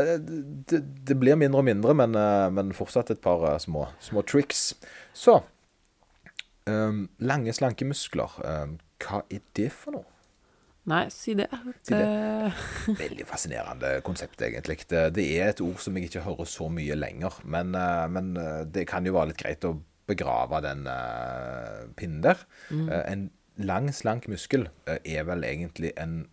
det, 0.69 0.83
det 1.07 1.17
blir 1.19 1.35
mindre 1.39 1.63
og 1.63 1.65
mindre, 1.67 1.95
men, 1.97 2.13
eh, 2.15 2.49
men 2.53 2.71
fortsatt 2.77 3.09
et 3.15 3.21
par 3.25 3.43
eh, 3.55 3.57
små, 3.63 3.87
små 4.03 4.21
tricks. 4.27 4.75
Så 5.17 5.41
um, 6.69 7.05
Lange, 7.19 7.53
slanke 7.53 7.85
muskler. 7.85 8.37
Um, 8.45 8.79
hva 9.01 9.23
er 9.31 9.41
det 9.57 9.71
for 9.73 9.97
noe? 9.97 10.11
Nei, 10.89 11.03
si 11.13 11.35
det. 11.37 11.45
Si 11.85 11.93
det. 11.93 12.01
Eh, 12.01 12.61
Veldig 13.03 13.25
fascinerende 13.29 13.93
konsept, 14.05 14.41
egentlig. 14.41 14.79
Det, 14.89 15.03
det 15.13 15.27
er 15.37 15.51
et 15.51 15.61
ord 15.61 15.77
som 15.81 15.97
jeg 15.97 16.09
ikke 16.09 16.25
hører 16.25 16.49
så 16.49 16.69
mye 16.73 16.97
lenger. 16.97 17.37
Men, 17.45 17.75
eh, 17.77 18.05
men 18.09 18.33
eh, 18.41 18.63
det 18.65 18.87
kan 18.89 19.05
jo 19.05 19.13
være 19.17 19.31
litt 19.31 19.41
greit 19.43 19.67
å 19.69 19.75
begrave 20.09 20.59
den 20.65 20.87
uh, 20.89 21.85
pinnen 21.95 22.23
der. 22.25 22.41
Eh, 22.73 23.03
en 23.05 23.29
lang, 23.61 23.91
slank 23.93 24.25
muskel 24.31 24.65
uh, 24.89 24.97
er 25.05 25.27
vel 25.29 25.45
egentlig 25.47 25.93
en 26.01 26.23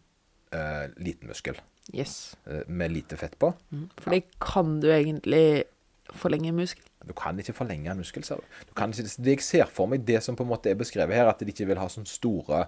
liten 0.96 1.28
muskel 1.28 1.58
yes. 1.92 2.38
med 2.72 2.94
lite 2.94 3.18
fett 3.20 3.34
på. 3.36 3.50
For 4.00 4.14
det 4.14 4.38
kan 4.40 4.78
du 4.80 4.86
egentlig 4.88 5.66
forlenge 6.16 6.54
muskel. 6.56 6.87
Du 7.06 7.12
kan 7.16 7.38
ikke 7.38 7.54
forlenge 7.54 7.90
en 7.92 8.00
muskel, 8.02 8.24
ser 8.26 8.36
du. 8.42 8.72
kan 8.76 8.90
ikke, 8.90 9.06
det 9.22 9.36
jeg 9.38 9.42
ser 9.46 9.66
for 9.72 9.86
meg, 9.86 10.04
det 10.04 10.22
som 10.24 10.36
på 10.36 10.42
en 10.44 10.50
måte 10.50 10.70
er 10.70 10.74
beskrevet 10.80 11.14
her, 11.14 11.28
at 11.30 11.38
de 11.40 11.46
ikke 11.52 11.66
vil 11.70 11.78
ha 11.78 11.86
sånne 11.88 12.10
store 12.10 12.64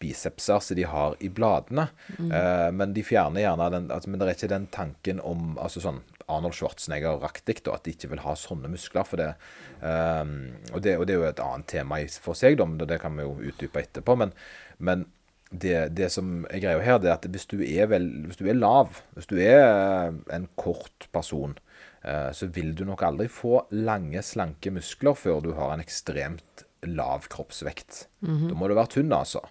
bicepser 0.00 0.60
som 0.64 0.76
de 0.78 0.84
har 0.88 1.16
i 1.20 1.28
bladene. 1.28 1.88
Eh, 2.18 2.70
men 2.72 2.94
de 2.96 3.02
fjerner 3.04 3.42
gjerne 3.44 3.66
den 3.74 3.90
altså, 3.92 4.08
Men 4.08 4.20
det 4.20 4.28
er 4.28 4.36
ikke 4.38 4.48
den 4.54 4.66
tanken 4.72 5.20
om 5.20 5.58
altså 5.60 5.82
sånn 5.84 6.00
Arnold 6.30 6.54
Schwarzenegger-aktig, 6.56 7.58
at 7.68 7.84
de 7.84 7.92
ikke 7.92 8.08
vil 8.12 8.22
ha 8.24 8.32
sånne 8.38 8.70
muskler. 8.70 9.04
for 9.04 9.16
det, 9.20 9.34
um, 9.82 10.52
og, 10.72 10.80
det 10.84 10.96
og 10.98 11.06
det 11.08 11.14
er 11.16 11.18
jo 11.18 11.28
et 11.28 11.40
annet 11.42 11.66
tema 11.66 11.98
i- 12.00 12.06
for 12.06 12.34
seg, 12.38 12.56
da, 12.56 12.64
men 12.64 12.78
det, 12.78 13.00
kan 13.02 13.16
vi 13.16 13.22
jo 13.26 13.34
utdype 13.50 13.82
etterpå. 13.82 14.16
Men, 14.16 14.32
men 14.78 15.04
det, 15.50 15.92
det 15.98 16.10
som 16.14 16.44
er 16.48 16.60
greia 16.62 16.80
her, 16.86 16.98
det 17.02 17.10
er 17.10 17.16
at 17.18 17.26
hvis 17.26 17.46
du 17.50 17.58
er, 17.60 17.86
vel, 17.90 18.06
hvis 18.28 18.38
du 18.38 18.46
er 18.48 18.54
lav, 18.54 19.02
hvis 19.16 19.26
du 19.26 19.36
er 19.42 19.58
eh, 19.66 20.12
en 20.36 20.48
kort 20.56 21.08
person, 21.12 21.58
så 22.00 22.46
vil 22.48 22.70
du 22.72 22.86
nok 22.88 23.02
aldri 23.04 23.26
få 23.28 23.66
lange, 23.76 24.22
slanke 24.24 24.70
muskler 24.72 25.18
før 25.18 25.42
du 25.44 25.50
har 25.58 25.74
en 25.74 25.82
ekstremt 25.82 26.64
lav 26.88 27.26
kroppsvekt. 27.28 28.06
Da 28.48 28.56
må 28.56 28.68
du 28.70 28.74
være 28.78 28.94
tynn, 28.94 29.12
altså. 29.12 29.42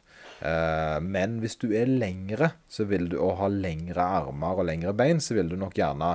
Eh, 0.41 0.97
men 1.03 1.39
hvis 1.43 1.57
du 1.61 1.69
er 1.75 1.89
lengre, 1.89 2.53
så 2.67 2.87
vil 2.89 3.09
du, 3.11 3.19
og 3.21 3.37
har 3.41 3.53
lengre 3.53 4.05
armer 4.21 4.61
og 4.61 4.69
lengre 4.69 4.95
bein, 4.97 5.21
så 5.21 5.37
vil 5.37 5.51
du 5.51 5.57
nok 5.59 5.75
gjerne 5.77 6.13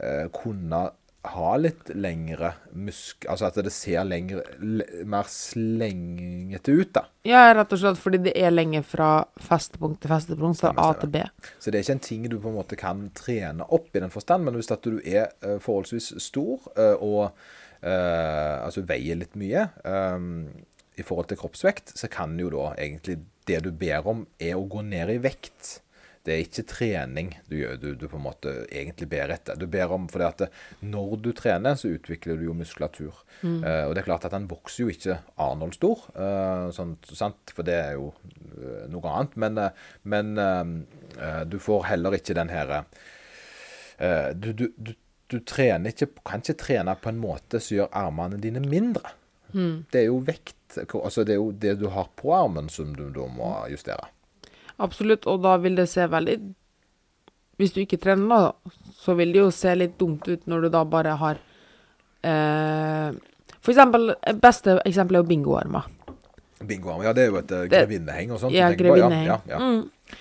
eh, 0.00 0.26
kunne 0.34 0.86
ha 1.32 1.56
litt 1.60 1.90
lengre 1.94 2.52
musk... 2.76 3.26
Altså 3.30 3.48
at 3.48 3.58
det 3.64 3.72
ser 3.74 4.04
lengre, 4.06 4.42
le, 4.60 4.86
mer 5.08 5.28
slengete 5.30 6.74
ut, 6.74 6.92
da. 6.96 7.04
Ja, 7.26 7.48
rett 7.56 7.72
og 7.74 7.80
slett 7.82 8.00
fordi 8.00 8.20
det 8.28 8.34
er 8.38 8.54
lenger 8.54 8.84
fra 8.86 9.10
festepunkt 9.42 10.02
til 10.02 10.12
festepunkt, 10.12 10.60
fra 10.62 10.72
A 10.82 10.88
til 11.00 11.12
B. 11.14 11.24
Så 11.58 11.72
det 11.72 11.80
er 11.80 11.86
ikke 11.86 11.98
en 11.98 12.04
ting 12.06 12.28
du 12.30 12.38
på 12.38 12.52
en 12.52 12.58
måte 12.58 12.78
kan 12.80 13.06
trene 13.16 13.66
opp 13.74 13.90
i 13.94 14.02
den 14.02 14.14
forstand, 14.14 14.46
men 14.46 14.58
hvis 14.58 14.72
at 14.74 14.86
du 14.86 15.00
er 15.02 15.30
eh, 15.42 15.58
forholdsvis 15.62 16.12
stor 16.22 16.70
eh, 16.76 16.94
og 17.02 17.24
eh, 17.82 18.56
altså 18.62 18.86
veier 18.86 19.18
litt 19.20 19.36
mye 19.38 19.68
i 20.96 21.04
forhold 21.04 21.28
til 21.28 21.40
kroppsvekt, 21.40 21.92
så 21.98 22.08
kan 22.08 22.38
jo 22.40 22.48
da 22.52 22.70
egentlig 22.80 23.18
det 23.46 23.60
du 23.66 23.72
ber 23.76 24.06
om, 24.08 24.24
er 24.40 24.56
å 24.56 24.64
gå 24.70 24.82
ned 24.86 25.12
i 25.12 25.18
vekt. 25.22 25.76
Det 26.26 26.34
er 26.34 26.42
ikke 26.42 26.64
trening 26.66 27.28
du 27.46 27.60
du, 27.78 27.92
du 27.94 28.06
på 28.10 28.18
en 28.18 28.24
måte 28.24 28.52
egentlig 28.66 29.08
ber 29.12 29.30
etter. 29.30 29.58
Du 29.58 29.68
ber 29.70 29.92
om, 29.94 30.08
fordi 30.10 30.26
at 30.26 30.58
Når 30.82 31.16
du 31.22 31.30
trener, 31.36 31.76
så 31.78 31.92
utvikler 31.94 32.36
du 32.36 32.48
jo 32.48 32.56
muskulatur. 32.56 33.22
Eh, 33.44 33.84
og 33.86 33.94
det 33.94 34.02
er 34.02 34.08
klart 34.08 34.26
at 34.26 34.34
han 34.34 34.48
vokser 34.50 34.84
jo 34.84 34.92
ikke 34.92 35.18
Arnold 35.42 35.76
stor, 35.76 36.02
uh, 36.16 36.68
sånt, 36.74 37.06
sant? 37.14 37.52
for 37.54 37.66
det 37.66 37.76
er 37.78 37.92
jo 37.96 38.10
eh, 38.56 38.86
noe 38.92 39.12
annet. 39.12 39.36
Men, 39.36 39.60
eh, 39.60 39.84
men 40.02 40.34
uh, 40.40 40.64
eh, 41.20 41.42
du 41.46 41.58
får 41.62 41.86
heller 41.92 42.18
ikke 42.18 42.36
den 42.38 42.50
her 42.52 42.74
eh, 42.80 44.32
du, 44.34 44.52
du, 44.52 44.66
du, 44.76 44.94
du 45.30 45.38
trener 45.46 45.92
ikke, 45.92 46.10
kan 46.26 46.42
ikke 46.42 46.58
trene 46.64 46.96
på 47.00 47.12
en 47.12 47.22
måte 47.22 47.62
som 47.62 47.80
gjør 47.80 47.94
armene 48.06 48.40
dine 48.42 48.62
mindre. 48.64 49.14
Det 49.92 50.02
er 50.02 50.10
jo 50.10 50.18
vekt 50.26 50.52
altså 50.76 51.22
Det 51.24 51.36
er 51.36 51.38
jo 51.38 51.52
det 51.54 51.76
du 51.80 51.86
har 51.94 52.10
på 52.18 52.34
armen, 52.34 52.68
som 52.68 52.90
du 52.96 53.06
da 53.14 53.24
må 53.30 53.52
justere. 53.72 54.10
Absolutt, 54.82 55.26
og 55.30 55.40
da 55.44 55.56
vil 55.62 55.78
det 55.78 55.86
se 55.88 56.04
veldig 56.12 56.36
Hvis 57.56 57.72
du 57.72 57.80
ikke 57.80 57.98
trener, 58.00 58.28
da, 58.28 58.74
så 59.00 59.14
vil 59.16 59.32
det 59.32 59.40
jo 59.40 59.50
se 59.54 59.72
litt 59.76 59.96
dumt 60.00 60.28
ut 60.28 60.44
når 60.50 60.66
du 60.66 60.68
da 60.74 60.82
bare 60.84 61.14
har 61.16 61.40
eh, 62.20 63.16
For 63.60 63.72
eksempel, 63.72 64.12
beste 64.42 64.76
eksempel 64.84 65.16
er 65.16 65.24
jo 65.24 65.30
bingoarmer. 65.30 65.88
Bingoarm, 66.66 67.04
ja, 67.04 67.12
det 67.16 67.24
er 67.24 67.32
jo 67.32 67.40
et 67.40 67.52
uh, 67.52 67.64
grevinneheng 67.68 68.30
og 68.32 68.40
sånt. 68.40 68.54
Ja, 68.56 68.70
grevinneheng. 68.72 69.26
Ja, 69.28 69.40
ja, 69.48 69.56
ja. 69.56 69.60
Mm. 69.60 70.16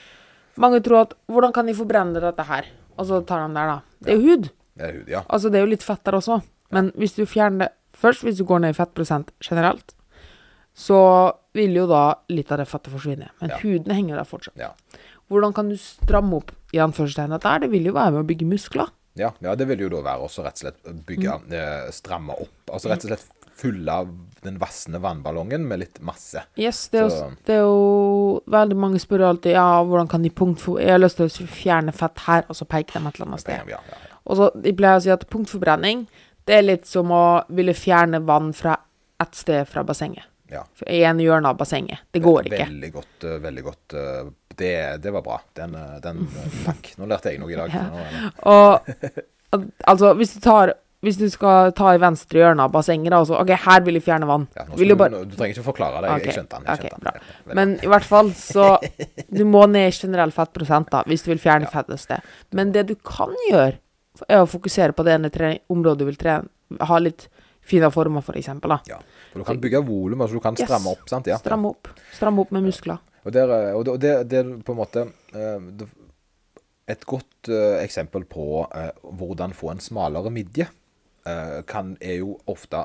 Mange 0.60 0.80
tror 0.84 1.02
at 1.02 1.14
Hvordan 1.28 1.54
kan 1.56 1.68
de 1.68 1.76
forbrenne 1.76 2.24
dette 2.24 2.44
her? 2.48 2.68
Og 2.96 3.08
så 3.08 3.22
tar 3.28 3.44
de 3.44 3.56
der, 3.56 3.72
da. 3.74 4.04
Det 4.04 4.14
er 4.14 4.20
jo 4.20 4.30
hud. 4.30 4.50
Det 4.76 4.88
er 4.88 4.94
hud, 5.00 5.10
ja. 5.12 5.22
Altså, 5.28 5.52
det 5.52 5.60
er 5.60 5.66
jo 5.66 5.72
litt 5.72 5.84
fett 5.84 6.04
der 6.08 6.16
også. 6.16 6.40
Men 6.76 6.92
hvis 6.96 7.16
du 7.18 7.26
fjerner 7.28 7.68
det 7.68 7.74
først, 7.96 8.24
hvis 8.24 8.40
du 8.40 8.46
går 8.48 8.64
ned 8.64 8.76
i 8.76 8.78
fettprosent 8.78 9.32
generelt, 9.44 9.96
så 10.76 11.00
vil 11.56 11.74
jo 11.80 11.86
da 11.88 12.02
litt 12.30 12.52
av 12.52 12.60
det 12.60 12.68
fettet 12.68 12.92
forsvinne. 12.94 13.30
Men 13.42 13.50
Ja. 13.54 13.58
huden 13.64 13.94
henger 13.96 14.18
der 14.20 14.26
fortsatt. 14.28 14.58
ja. 14.60 14.72
Hvordan 15.32 15.54
kan 15.56 15.70
du 15.70 15.76
stramme 15.78 16.36
opp 16.38 16.52
i 16.74 16.78
anførselstegn 16.78 17.40
der? 17.42 17.60
Det 17.60 17.72
vil 17.72 17.86
jo 17.86 17.94
være 17.94 18.12
med 18.12 18.26
å 18.26 18.28
bygge 18.28 18.46
muskler. 18.46 18.90
Ja, 19.16 19.32
ja, 19.42 19.56
det 19.56 19.66
vil 19.68 19.80
jo 19.80 19.90
da 19.90 20.02
være 20.04 20.22
også 20.28 20.44
rett 20.44 20.60
og 20.62 20.74
slett 20.74 21.06
bygge, 21.08 21.40
Mm. 21.48 21.54
eh, 21.54 21.90
stramme 21.92 22.30
opp. 22.36 22.52
Altså 22.72 22.90
rett 22.92 23.06
og 23.06 23.10
slett 23.10 23.26
fylle 23.56 24.08
den 24.44 24.60
vassende 24.60 25.00
vannballongen 25.02 25.66
med 25.66 25.80
litt 25.80 26.00
masse. 26.02 26.44
Yes, 26.58 26.90
det 26.90 27.00
er, 27.02 27.10
jo, 27.10 27.32
det 27.46 27.56
er 27.56 27.62
jo 27.62 28.42
Veldig 28.48 28.76
mange 28.78 29.00
spør 29.00 29.24
alltid 29.30 29.54
ja, 29.54 29.82
hvordan 29.84 30.08
kan 30.10 30.22
de 30.22 30.30
punktfor... 30.30 30.80
Jeg 30.80 30.90
har 30.92 31.00
lyst 31.00 31.16
til 31.18 31.26
å 31.26 31.48
fjerne 31.48 31.94
fett 31.94 32.20
her, 32.28 32.44
og 32.50 32.56
så 32.56 32.66
peke 32.68 32.92
dem 32.94 33.08
et 33.08 33.16
eller 33.16 33.28
annet 33.28 33.40
sted. 33.40 33.56
Ja, 33.56 33.64
ja, 33.66 33.80
ja. 33.90 33.98
Og 34.28 34.38
så 34.38 34.62
De 34.62 34.74
pleier 34.74 34.98
å 34.98 35.02
si 35.02 35.10
at 35.10 35.28
punktforbrenning 35.30 36.08
det 36.46 36.54
er 36.60 36.62
litt 36.62 36.86
som 36.86 37.08
å 37.10 37.46
ville 37.50 37.74
fjerne 37.74 38.20
vann 38.24 38.54
fra 38.54 38.78
ett 39.20 39.34
sted 39.34 39.66
fra 39.68 39.84
bassenget. 39.84 40.26
Ja. 40.52 40.64
I 40.88 41.02
en 41.10 41.20
hjørne 41.20 41.50
av 41.50 41.58
bassenget. 41.58 42.00
Det 42.14 42.22
går 42.24 42.50
ikke. 42.50 42.66
Veldig 42.70 42.92
godt. 42.94 43.24
eh, 43.24 43.40
veldig 43.44 43.64
godt. 43.64 43.94
eh, 43.94 44.32
Det, 44.56 44.74
det 45.04 45.12
var 45.12 45.22
bra. 45.22 45.40
Den, 45.58 45.76
eh, 45.76 46.00
den 46.04 46.28
Takk. 46.66 46.94
Nå 46.98 47.08
lærte 47.12 47.32
jeg 47.34 47.40
noe 47.42 47.52
i 47.52 47.56
dag. 47.60 47.74
Ja. 47.74 47.86
Og 49.56 49.64
altså, 49.88 50.14
hvis 50.16 50.34
du 50.36 50.40
tar 50.46 50.74
hvis 51.06 51.20
du 51.22 51.28
skal 51.30 51.70
ta 51.78 51.92
i 51.94 52.00
venstre 52.02 52.40
hjørne 52.40 52.64
av 52.66 52.72
bassenget, 52.74 53.12
da, 53.14 53.20
og 53.22 53.28
så 53.30 53.36
OK, 53.38 53.52
her 53.62 53.84
vil 53.86 53.94
jeg 54.00 54.06
fjerne 54.08 54.26
vann. 54.26 54.48
Ja, 54.58 54.64
skal 54.66 54.90
du, 54.90 54.96
bare, 54.98 55.20
du 55.30 55.36
trenger 55.38 55.54
ikke 55.60 55.66
forklare 55.68 56.00
det. 56.02 56.10
Jeg, 56.10 56.18
Ok, 56.18 56.26
jeg 56.26 56.34
skjønte 56.40 56.58
den. 56.58 56.66
Jeg 56.66 56.80
skjønte 56.80 56.96
den. 56.96 57.04
bra. 57.06 57.36
Ja, 57.46 57.58
men 57.60 57.74
i 57.78 57.90
hvert 57.92 58.08
fall, 58.10 58.32
så 58.40 58.66
Du 59.38 59.44
må 59.46 59.68
ned 59.70 59.92
i 59.92 59.94
generell 59.94 60.34
fettprosent, 60.34 60.90
da, 60.96 61.04
hvis 61.06 61.22
du 61.28 61.30
vil 61.30 61.44
fjerne 61.44 61.68
Ja. 61.68 61.74
fett 61.76 61.92
et 61.94 62.02
sted. 62.02 62.32
Men 62.58 62.72
det 62.74 62.88
du 62.90 62.96
kan 63.06 63.36
gjøre, 63.52 63.78
er 64.32 64.42
å 64.42 64.50
fokusere 64.50 64.96
på 64.98 65.06
det 65.06 65.14
ene 65.20 65.52
området 65.70 66.00
du 66.02 66.06
vil 66.10 66.18
trene. 66.18 66.50
Ha 66.90 66.98
litt 67.04 67.28
fine 67.62 67.92
former, 67.94 68.26
for 68.26 68.34
eksempel, 68.42 68.74
da. 68.74 68.80
Ja. 68.90 68.98
For 69.36 69.44
du 69.44 69.48
kan 69.50 69.60
bygge 69.60 69.82
volum, 69.84 70.22
altså 70.24 70.38
du 70.40 70.44
kan 70.46 70.56
Yes. 70.56 70.64
stramme 70.70 70.94
opp. 70.96 71.10
sant? 71.12 71.28
Ja. 71.28 71.36
Stramme 71.42 71.68
opp. 71.74 71.90
Stramme 72.16 72.40
opp 72.46 72.52
med 72.56 72.64
muskler. 72.64 73.02
Og, 73.26 73.34
der, 73.36 73.52
eh, 73.52 73.76
og 73.76 73.84
det, 73.84 73.92
og 73.92 74.00
det, 74.32 74.40
er 74.40 74.52
på 74.64 74.72
en 74.72 74.80
måte 74.80 75.02
eh, 75.36 75.88
Et 76.88 77.06
godt 77.10 77.50
eh, 77.50 77.82
eksempel 77.84 78.24
på 78.30 78.46
hvordan 79.04 79.54
få 79.58 79.72
en 79.74 79.80
smalere 79.84 80.32
midje, 80.32 80.68
kan, 81.66 81.96
er 82.00 82.20
jo 82.20 82.36
ofte 82.46 82.84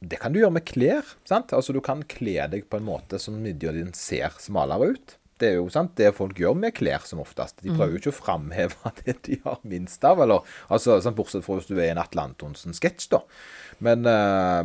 Det 0.00 0.18
kan 0.18 0.32
du 0.32 0.38
gjøre 0.40 0.54
med 0.56 0.64
klær. 0.64 1.04
sant? 1.28 1.52
Altså 1.52 1.74
Du 1.76 1.80
kan 1.84 2.02
kle 2.08 2.48
deg 2.48 2.64
på 2.70 2.78
en 2.80 2.86
måte 2.86 3.18
som 3.20 3.36
midja 3.42 3.70
din 3.70 3.92
ser 3.92 4.32
smalere 4.40 4.94
ut. 4.94 5.18
Det 5.38 5.50
er 5.50 5.54
jo 5.58 5.68
sant, 5.68 5.92
det 6.00 6.14
folk 6.16 6.38
gjør 6.38 6.56
med 6.56 6.72
klær 6.74 7.04
som 7.04 7.20
oftest. 7.20 7.60
De 7.62 7.68
prøver 7.68 7.92
jo 7.92 8.00
ikke 8.00 8.14
å 8.14 8.22
framheve 8.24 8.92
det 9.04 9.18
de 9.28 9.38
har 9.44 9.58
minst 9.62 10.02
av. 10.04 10.20
eller, 10.24 10.40
altså, 10.72 10.96
sant, 11.04 11.16
Bortsett 11.16 11.44
fra 11.44 11.58
hvis 11.60 11.68
du 11.68 11.76
er 11.76 11.90
i 11.90 11.92
en 11.92 12.00
Atle 12.00 12.24
Antonsen-sketsj, 12.30 13.10
da. 13.12 13.20
Men, 13.84 14.02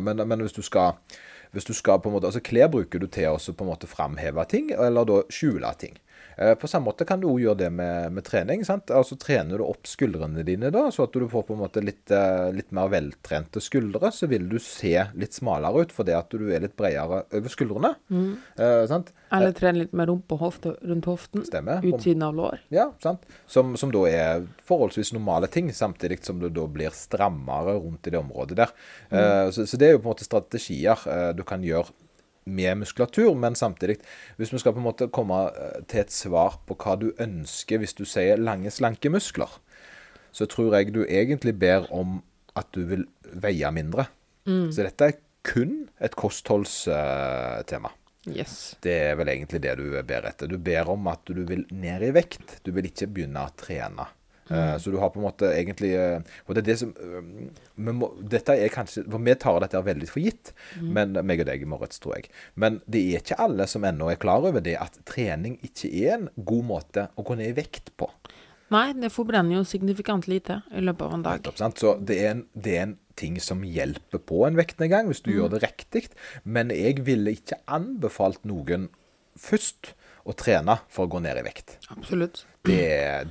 men, 0.02 0.24
men 0.28 0.40
hvis 0.40 0.56
du 0.56 0.62
skal 0.62 0.96
hvis 1.52 1.68
du 1.68 1.74
skal 1.76 2.00
på 2.02 2.10
en 2.10 2.16
måte, 2.16 2.28
altså 2.28 2.42
Klær 2.44 2.70
bruker 2.72 3.02
du 3.02 3.06
til 3.06 3.30
å 3.32 3.38
på 3.38 3.64
en 3.64 3.70
måte 3.70 3.90
framheve 3.90 4.44
ting, 4.50 4.72
eller 4.74 5.08
da 5.08 5.22
skjule 5.32 5.72
ting. 5.80 5.96
Eh, 6.38 6.54
på 6.54 6.68
samme 6.68 6.86
måte 6.86 7.04
kan 7.04 7.18
du 7.18 7.26
òg 7.26 7.40
gjøre 7.42 7.58
det 7.64 7.68
med, 7.74 8.12
med, 8.14 8.24
trening. 8.26 8.62
sant? 8.66 8.92
Altså 8.94 9.16
Trener 9.18 9.58
du 9.58 9.64
opp 9.66 9.88
skuldrene 9.90 10.44
dine 10.46 10.70
da, 10.74 10.84
så 10.94 11.08
at 11.08 11.16
du 11.16 11.26
får 11.30 11.48
på 11.48 11.56
en 11.56 11.62
måte 11.64 11.82
litt, 11.82 12.04
eh, 12.14 12.50
litt 12.54 12.70
mer 12.76 12.92
veltrente 12.92 13.62
skuldre, 13.62 14.12
så 14.14 14.28
vil 14.30 14.46
du 14.50 14.58
se 14.62 14.94
litt 15.18 15.34
smalere 15.34 15.82
ut 15.82 15.94
fordi 15.94 16.14
at 16.14 16.30
du 16.30 16.46
er 16.54 16.62
litt 16.62 16.76
bredere 16.78 17.24
over 17.26 17.54
skuldrene. 17.54 17.94
Mm. 18.06 18.30
Eh, 18.54 18.84
sant? 18.90 19.10
Eller 19.34 19.56
trene 19.56 19.82
litt 19.82 19.96
med 19.98 20.08
rumpa 20.12 20.38
hofte, 20.40 20.76
rundt 20.86 21.10
hoften. 21.10 21.42
Stemmer. 21.48 21.82
Utsiden 21.84 22.22
av 22.24 22.38
lår. 22.38 22.62
Ja, 22.72 22.88
sant. 23.02 23.26
Som, 23.50 23.74
som, 23.80 23.90
da 23.92 24.06
er 24.08 24.46
forholdsvis 24.68 25.10
normale 25.16 25.50
ting, 25.50 25.72
samtidig 25.74 26.22
som 26.24 26.38
du 26.38 26.48
da 26.54 26.68
blir 26.70 26.94
strammere 26.94 27.76
rundt 27.82 28.06
i 28.06 28.14
det 28.14 28.22
området 28.22 28.62
der. 28.62 28.76
Mm. 29.10 29.18
Eh, 29.18 29.46
så, 29.56 29.66
så, 29.66 29.80
det 29.80 29.90
er 29.90 29.96
jo 29.96 30.04
på 30.04 30.08
en 30.08 30.14
måte 30.14 30.28
strategier 30.28 31.08
eh, 31.10 31.32
du 31.34 31.42
kan 31.48 31.66
gjøre 31.66 31.90
med 32.48 32.80
muskulatur, 32.82 33.34
men 33.38 33.56
samtidig, 33.58 33.98
hvis 34.40 34.52
vi 34.54 34.60
skal 34.62 34.74
på 34.74 34.82
en 34.82 34.88
måte 34.88 35.10
komme 35.14 35.44
eh, 35.52 35.78
til 35.90 36.02
et 36.04 36.14
svar 36.14 36.58
på 36.68 36.76
hva 36.80 36.96
du 37.00 37.10
ønsker 37.20 37.82
hvis 37.82 37.96
du 37.98 38.04
sier 38.08 38.40
lange, 38.40 38.72
slanke 38.74 39.12
muskler, 39.12 39.52
så 40.32 40.48
tror 40.50 40.76
jeg 40.78 40.94
du 40.94 41.04
egentlig 41.04 41.56
ber 41.58 41.88
om 41.94 42.20
at 42.58 42.68
du 42.74 42.84
vil 42.88 43.06
veie 43.38 43.70
mindre. 43.74 44.08
Mm. 44.48 44.68
Så 44.72 44.84
dette 44.84 45.08
er 45.08 45.18
kun 45.46 45.88
et 46.02 46.16
kostholdstema. 46.18 47.92
Yes. 48.28 48.76
Det 48.84 48.92
er 49.08 49.16
vel 49.16 49.30
egentlig 49.32 49.62
det 49.64 49.74
du 49.80 49.86
ber 50.04 50.26
etter. 50.28 50.50
Du 50.50 50.58
ber 50.60 50.90
om 50.92 51.06
at 51.10 51.24
du 51.28 51.44
vil 51.48 51.64
ned 51.72 52.04
i 52.04 52.12
vekt. 52.12 52.58
Du 52.66 52.72
vil 52.76 52.88
ikke 52.90 53.08
begynne 53.08 53.46
å 53.46 53.54
trene. 53.56 54.08
Mm. 54.48 54.78
Så 54.80 54.92
du 54.92 54.96
har 55.02 55.12
på 55.12 55.20
en 55.20 55.26
måte 55.26 55.50
egentlig 55.52 55.90
eh, 55.92 56.22
Og 56.46 56.54
det 56.56 56.62
er 56.62 56.68
det 56.70 56.76
som 56.80 56.92
eh, 56.96 57.90
må, 57.92 58.08
Dette 58.32 58.54
er 58.56 58.72
kanskje 58.72 59.02
For 59.04 59.20
vi 59.20 59.34
tar 59.36 59.58
dette 59.60 59.82
veldig 59.84 60.08
for 60.08 60.24
gitt, 60.24 60.54
mm. 60.78 60.88
men 60.96 61.18
meg 61.28 61.42
og 61.44 61.50
deg 61.50 61.64
i 61.64 61.68
Moritz, 61.68 62.00
tror 62.00 62.16
jeg. 62.16 62.30
Men 62.56 62.80
det 62.88 63.02
er 63.04 63.22
ikke 63.22 63.38
alle 63.44 63.68
som 63.68 63.84
ennå 63.84 64.08
er 64.12 64.20
klar 64.20 64.46
over 64.48 64.64
det 64.64 64.78
at 64.80 64.96
trening 65.08 65.58
ikke 65.66 65.90
er 65.92 66.14
en 66.16 66.28
god 66.48 66.64
måte 66.70 67.08
å 67.14 67.24
gå 67.26 67.36
ned 67.38 67.52
i 67.52 67.58
vekt 67.58 67.92
på. 68.00 68.08
Nei, 68.72 68.92
det 69.00 69.10
forbrenner 69.14 69.56
jo 69.56 69.66
signifikant 69.68 70.28
lite 70.28 70.60
i 70.76 70.82
løpet 70.84 71.04
av 71.06 71.14
en 71.16 71.24
dag. 71.24 71.38
Nettopp, 71.40 71.78
Så 71.80 71.94
det 72.04 72.18
er, 72.20 72.34
en, 72.34 72.42
det 72.52 72.74
er, 72.76 72.88
en, 72.88 72.96
ting 73.18 73.40
som 73.42 73.64
hjelper 73.66 74.20
på 74.22 74.44
en 74.46 74.54
vektnedgang, 74.54 75.08
hvis 75.10 75.24
du 75.24 75.32
mm. 75.32 75.34
gjør 75.34 75.48
det 75.56 75.62
riktig. 75.64 76.04
Men 76.46 76.70
jeg 76.70 77.00
ville 77.02 77.32
ikke 77.34 77.58
anbefalt 77.66 78.44
noen 78.46 78.86
først 79.34 79.90
å 80.28 80.36
trene 80.38 80.76
for 80.92 81.08
å 81.08 81.10
gå 81.10 81.22
ned 81.24 81.40
i 81.40 81.42
vekt. 81.48 81.78
Absolutt. 81.90 82.44
Det, 82.68 82.84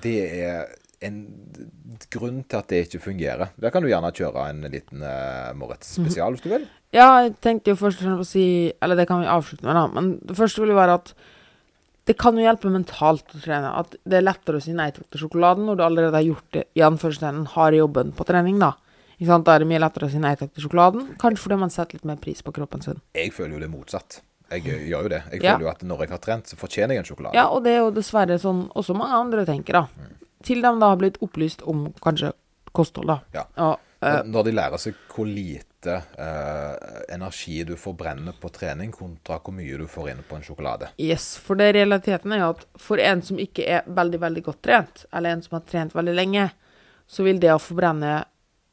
det 0.03 0.17
er 0.41 0.73
en 1.05 1.17
grunn 2.13 2.41
til 2.49 2.59
at 2.59 2.69
det 2.71 2.83
ikke 2.85 3.03
fungerer. 3.03 3.53
Der 3.61 3.73
kan 3.73 3.83
du 3.83 3.89
gjerne 3.89 4.13
kjøre 4.15 4.47
en 4.49 4.65
liten 4.73 5.03
uh, 5.05 5.53
Moritz 5.57 5.93
spesial, 5.97 6.33
hvis 6.33 6.45
du 6.45 6.49
vil. 6.51 6.65
Ja, 6.95 7.09
jeg 7.25 7.35
tenkte 7.43 7.73
jo 7.73 7.79
først 7.79 7.99
å 8.07 8.23
si 8.23 8.71
Eller 8.81 8.95
det 8.95 9.09
kan 9.09 9.19
vi 9.19 9.27
avslutte 9.27 9.65
med, 9.67 9.75
da. 9.75 9.87
Men 9.91 10.13
det 10.25 10.37
første 10.37 10.63
vil 10.63 10.71
jo 10.73 10.79
være 10.79 10.97
at 11.01 11.11
det 12.07 12.15
kan 12.15 12.37
jo 12.39 12.45
hjelpe 12.45 12.71
mentalt 12.71 13.33
å 13.35 13.41
trene. 13.43 13.73
At 13.75 13.97
det 14.07 14.21
er 14.21 14.23
lettere 14.25 14.61
å 14.61 14.63
si 14.63 14.73
nei 14.75 14.87
til 14.95 15.19
sjokoladen 15.19 15.67
når 15.67 15.79
du 15.79 15.83
allerede 15.83 16.15
har 16.15 16.23
gjort 16.23 16.53
det 16.55 16.63
i 16.79 16.85
anførselstegn 16.87 17.49
har 17.57 17.75
jobben 17.75 18.13
på 18.15 18.25
trening, 18.29 18.61
da. 18.63 18.71
Ikke 19.17 19.33
sant? 19.33 19.47
Da 19.49 19.57
er 19.57 19.65
det 19.65 19.67
mye 19.73 19.81
lettere 19.83 20.07
å 20.07 20.13
si 20.13 20.21
nei 20.23 20.31
takk 20.39 20.53
til 20.55 20.67
sjokoladen. 20.67 21.09
Kanskje 21.19 21.43
fordi 21.43 21.59
man 21.65 21.73
setter 21.73 21.99
litt 21.99 22.07
mer 22.07 22.21
pris 22.21 22.39
på 22.45 22.53
kroppen 22.55 22.85
sin. 22.85 23.03
Jeg 23.17 23.35
føler 23.35 23.57
jo 23.57 23.65
det 23.65 23.69
motsatt. 23.73 24.21
Jeg 24.47 24.63
gjør 24.87 25.09
jo 25.09 25.11
det. 25.11 25.19
Jeg 25.33 25.41
føler 25.41 25.49
ja. 25.51 25.65
jo 25.65 25.73
at 25.73 25.83
når 25.83 26.05
jeg 26.05 26.13
har 26.13 26.23
trent, 26.23 26.47
så 26.47 26.55
fortjener 26.55 26.95
jeg 26.95 27.03
en 27.03 27.09
sjokolade. 27.09 27.35
Ja, 27.35 27.49
og 27.51 27.65
det 27.67 27.73
er 27.75 27.81
jo 27.81 27.91
dessverre 27.91 28.39
sånn 28.39 28.69
også 28.79 28.95
mange 28.95 29.19
andre 29.25 29.43
tenker, 29.49 29.81
da. 29.81 29.89
Mm 29.91 30.26
til 30.47 30.63
de 30.63 30.71
da 30.79 30.91
har 30.93 30.99
blitt 31.01 31.19
opplyst 31.23 31.63
om 31.67 31.89
kanskje 32.03 32.31
kosthold, 32.75 33.09
da. 33.09 33.17
Ja. 33.35 33.45
Og, 33.65 33.83
uh, 34.05 34.21
når 34.27 34.47
de 34.47 34.53
lærer 34.55 34.81
seg 34.81 34.97
hvor 35.11 35.27
lite 35.29 35.97
uh, 36.17 36.75
energi 37.13 37.61
du 37.67 37.75
forbrenner 37.79 38.35
på 38.37 38.51
trening, 38.53 38.91
kontra 38.95 39.39
hvor 39.41 39.55
mye 39.57 39.79
du 39.79 39.87
får 39.91 40.11
inn 40.13 40.23
på 40.27 40.37
en 40.37 40.45
sjokolade. 40.45 40.91
Yes, 41.01 41.35
for 41.41 41.59
det 41.59 41.73
realiteten 41.77 42.35
er 42.35 42.43
jo 42.43 42.53
at 42.55 42.65
for 42.81 43.01
en 43.01 43.23
som 43.25 43.41
ikke 43.41 43.65
er 43.77 43.87
veldig, 43.87 44.21
veldig 44.23 44.45
godt 44.49 44.63
trent, 44.69 45.05
eller 45.11 45.35
en 45.35 45.45
som 45.45 45.59
har 45.59 45.67
trent 45.69 45.95
veldig 45.97 46.15
lenge, 46.17 46.49
så 47.07 47.23
vil 47.23 47.39
det 47.41 47.53
å 47.53 47.61
forbrenne 47.61 48.19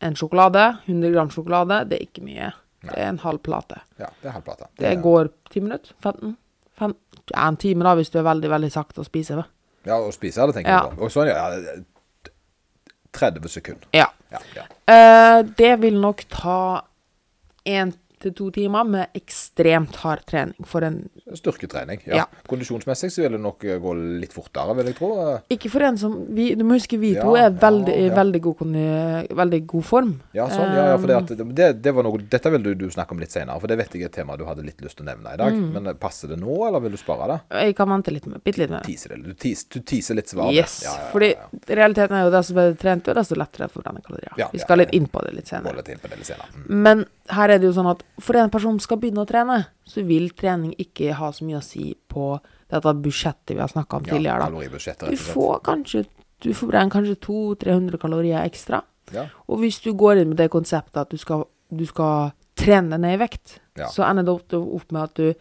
en 0.04 0.16
sjokolade, 0.18 0.76
100 0.84 1.14
gram 1.14 1.30
sjokolade, 1.32 1.84
det 1.88 2.00
er 2.00 2.08
ikke 2.08 2.24
mye. 2.26 2.52
Nei. 2.84 2.92
Det 2.92 3.00
er 3.00 3.08
en 3.08 3.20
halv 3.22 3.40
plate. 3.46 3.80
Ja, 3.96 4.10
det 4.20 4.28
er 4.28 4.34
halv 4.36 4.44
plate. 4.44 4.68
Det, 4.76 4.88
det 4.88 4.96
går 5.04 5.30
10 5.52 5.64
minutter? 5.64 5.94
15? 6.02 6.34
15? 6.76 6.98
Ja, 7.30 7.46
en 7.46 7.56
time, 7.56 7.86
da, 7.86 7.94
hvis 7.96 8.12
du 8.12 8.18
er 8.20 8.26
veldig, 8.26 8.50
veldig 8.52 8.70
sakte 8.74 9.00
å 9.00 9.06
spise. 9.06 9.38
Med. 9.38 9.48
Ja, 9.84 9.98
å 10.00 10.12
spise 10.14 10.46
det, 10.48 10.56
tenker 10.58 10.72
ja. 10.72 10.84
jeg 10.88 10.96
på. 10.96 11.06
Og 11.06 11.12
sånn, 11.12 11.28
ja. 11.28 12.30
30 13.14 13.52
sekunder. 13.52 13.88
Ja. 13.94 14.08
ja, 14.32 14.40
ja. 14.56 14.64
Uh, 14.90 15.44
det 15.58 15.74
vil 15.84 16.00
nok 16.02 16.24
ta 16.32 16.58
en 17.64 17.94
til 18.24 18.34
to 18.36 18.50
timer 18.54 18.86
med 18.88 19.18
ekstremt 19.18 19.98
hard 20.02 20.24
trening 20.28 20.68
for 20.68 20.84
en 20.86 21.02
Styrketrening, 21.34 22.02
ja. 22.08 22.22
ja. 22.22 22.42
Kondisjonsmessig 22.48 23.10
så 23.12 23.24
vil 23.24 23.36
det 23.36 23.40
nok 23.42 23.64
eh, 23.66 23.78
gå 23.82 23.94
litt 24.22 24.34
fortere, 24.34 24.74
vil 24.78 24.90
jeg 24.90 24.98
tro. 24.98 25.10
Ikke 25.52 25.70
for 25.72 25.84
en 25.86 25.98
som 26.00 26.16
vi, 26.34 26.50
Du 26.58 26.64
må 26.66 26.78
huske 26.78 26.98
vi 27.00 27.14
to 27.16 27.34
ja, 27.36 27.46
er 27.48 27.56
veldig, 27.60 27.94
ja, 27.94 28.12
veldig, 28.16 28.40
god, 28.44 28.62
veldig, 29.40 29.60
god, 29.70 29.86
form. 29.88 30.12
Ja, 30.36 30.46
sånn, 30.52 30.74
ja, 30.76 30.86
ja 30.92 30.98
for 31.00 31.10
det, 31.10 31.18
at, 31.22 31.44
det, 31.60 31.70
det 31.84 31.94
var 31.96 32.06
noe, 32.06 32.20
Dette 32.34 32.52
vil 32.54 32.66
du, 32.66 32.70
du 32.84 32.86
snakke 32.92 33.16
om 33.16 33.22
litt 33.22 33.34
senere, 33.34 33.56
for 33.62 33.70
det 33.70 33.78
vet 33.80 33.96
jeg 33.96 34.06
er 34.06 34.12
et 34.12 34.18
tema 34.20 34.38
du 34.40 34.46
hadde 34.48 34.66
litt 34.66 34.80
lyst 34.84 34.98
til 35.00 35.06
å 35.06 35.10
nevne 35.10 35.34
i 35.34 35.40
dag. 35.40 35.56
Mm. 35.56 35.66
Men 35.74 35.90
passer 36.00 36.32
det 36.34 36.38
nå, 36.40 36.54
eller 36.68 36.84
vil 36.84 36.96
du 36.96 37.00
spare 37.00 37.30
det? 37.32 37.38
Jeg 37.68 37.78
kan 37.78 37.90
vente 37.90 38.14
litt 38.14 38.28
med, 38.30 38.42
bitte 38.44 38.62
litt 38.62 38.72
med 38.72 38.84
det. 38.84 38.94
Det. 38.94 39.20
Du, 39.24 39.34
teaser, 39.34 39.68
du 39.72 39.80
teaser 39.80 40.18
litt 40.20 40.32
svaret. 40.32 40.56
Yes, 40.56 40.78
fordi 41.12 41.32
realiteten 41.68 42.18
er 42.18 42.28
jo 42.28 42.32
det 42.34 42.44
som 42.48 42.60
er 42.62 42.78
trent, 42.80 43.12
desto 43.20 43.38
lettere 43.38 43.68
å 43.70 43.74
forbrenne 43.74 44.04
kalorier. 44.04 44.34
vi 44.52 44.62
skal 44.62 44.82
litt 44.82 44.94
inn 44.96 45.08
på 45.10 45.24
det 45.26 45.34
litt 45.38 45.50
senere. 45.50 45.76
Litt 45.80 45.92
inn 45.94 46.02
på 46.02 46.10
det 46.12 46.20
litt 46.20 46.30
senere. 46.30 46.50
Mm. 46.64 46.80
Men 46.86 47.04
her 47.32 47.52
er 47.54 47.60
det 47.60 47.70
jo 47.70 47.76
sånn 47.76 47.88
at 47.88 48.02
for 48.20 48.36
en 48.36 48.52
person 48.52 48.76
skal 48.82 48.98
begynne 49.00 49.22
å 49.24 49.28
trene, 49.28 49.62
så 49.88 50.04
vil 50.04 50.28
trening 50.36 50.74
ikke 50.80 51.14
ha 51.16 51.30
så 51.32 51.46
mye 51.46 51.60
å 51.60 51.64
si 51.64 51.94
på 51.94 52.34
dette 52.72 52.92
budsjettet 53.04 53.54
vi 53.54 53.62
har 53.62 53.70
snakka 53.70 54.00
om 54.00 54.04
tidligere. 54.08 54.50
Da. 54.50 55.08
Du 55.08 55.16
får 55.20 55.62
kanskje 55.64 56.04
du 56.44 56.52
forbrenner 56.52 56.92
kanskje 56.92 57.16
200-300 57.24 58.00
kalorier 58.02 58.44
ekstra. 58.44 58.82
Ja. 59.14 59.28
Og 59.48 59.62
hvis 59.62 59.80
du 59.84 59.92
går 59.96 60.20
inn 60.20 60.32
med 60.32 60.40
det 60.42 60.50
konseptet 60.52 61.00
at 61.00 61.12
du 61.12 61.20
skal, 61.20 61.46
du 61.72 61.84
skal 61.88 62.34
trene 62.58 62.98
ned 63.00 63.16
i 63.16 63.20
vekt, 63.22 63.58
ja. 63.78 63.88
så 63.92 64.04
ender 64.08 64.26
det 64.26 64.60
opp 64.60 64.92
med 64.92 65.02
at 65.06 65.20
du, 65.20 65.32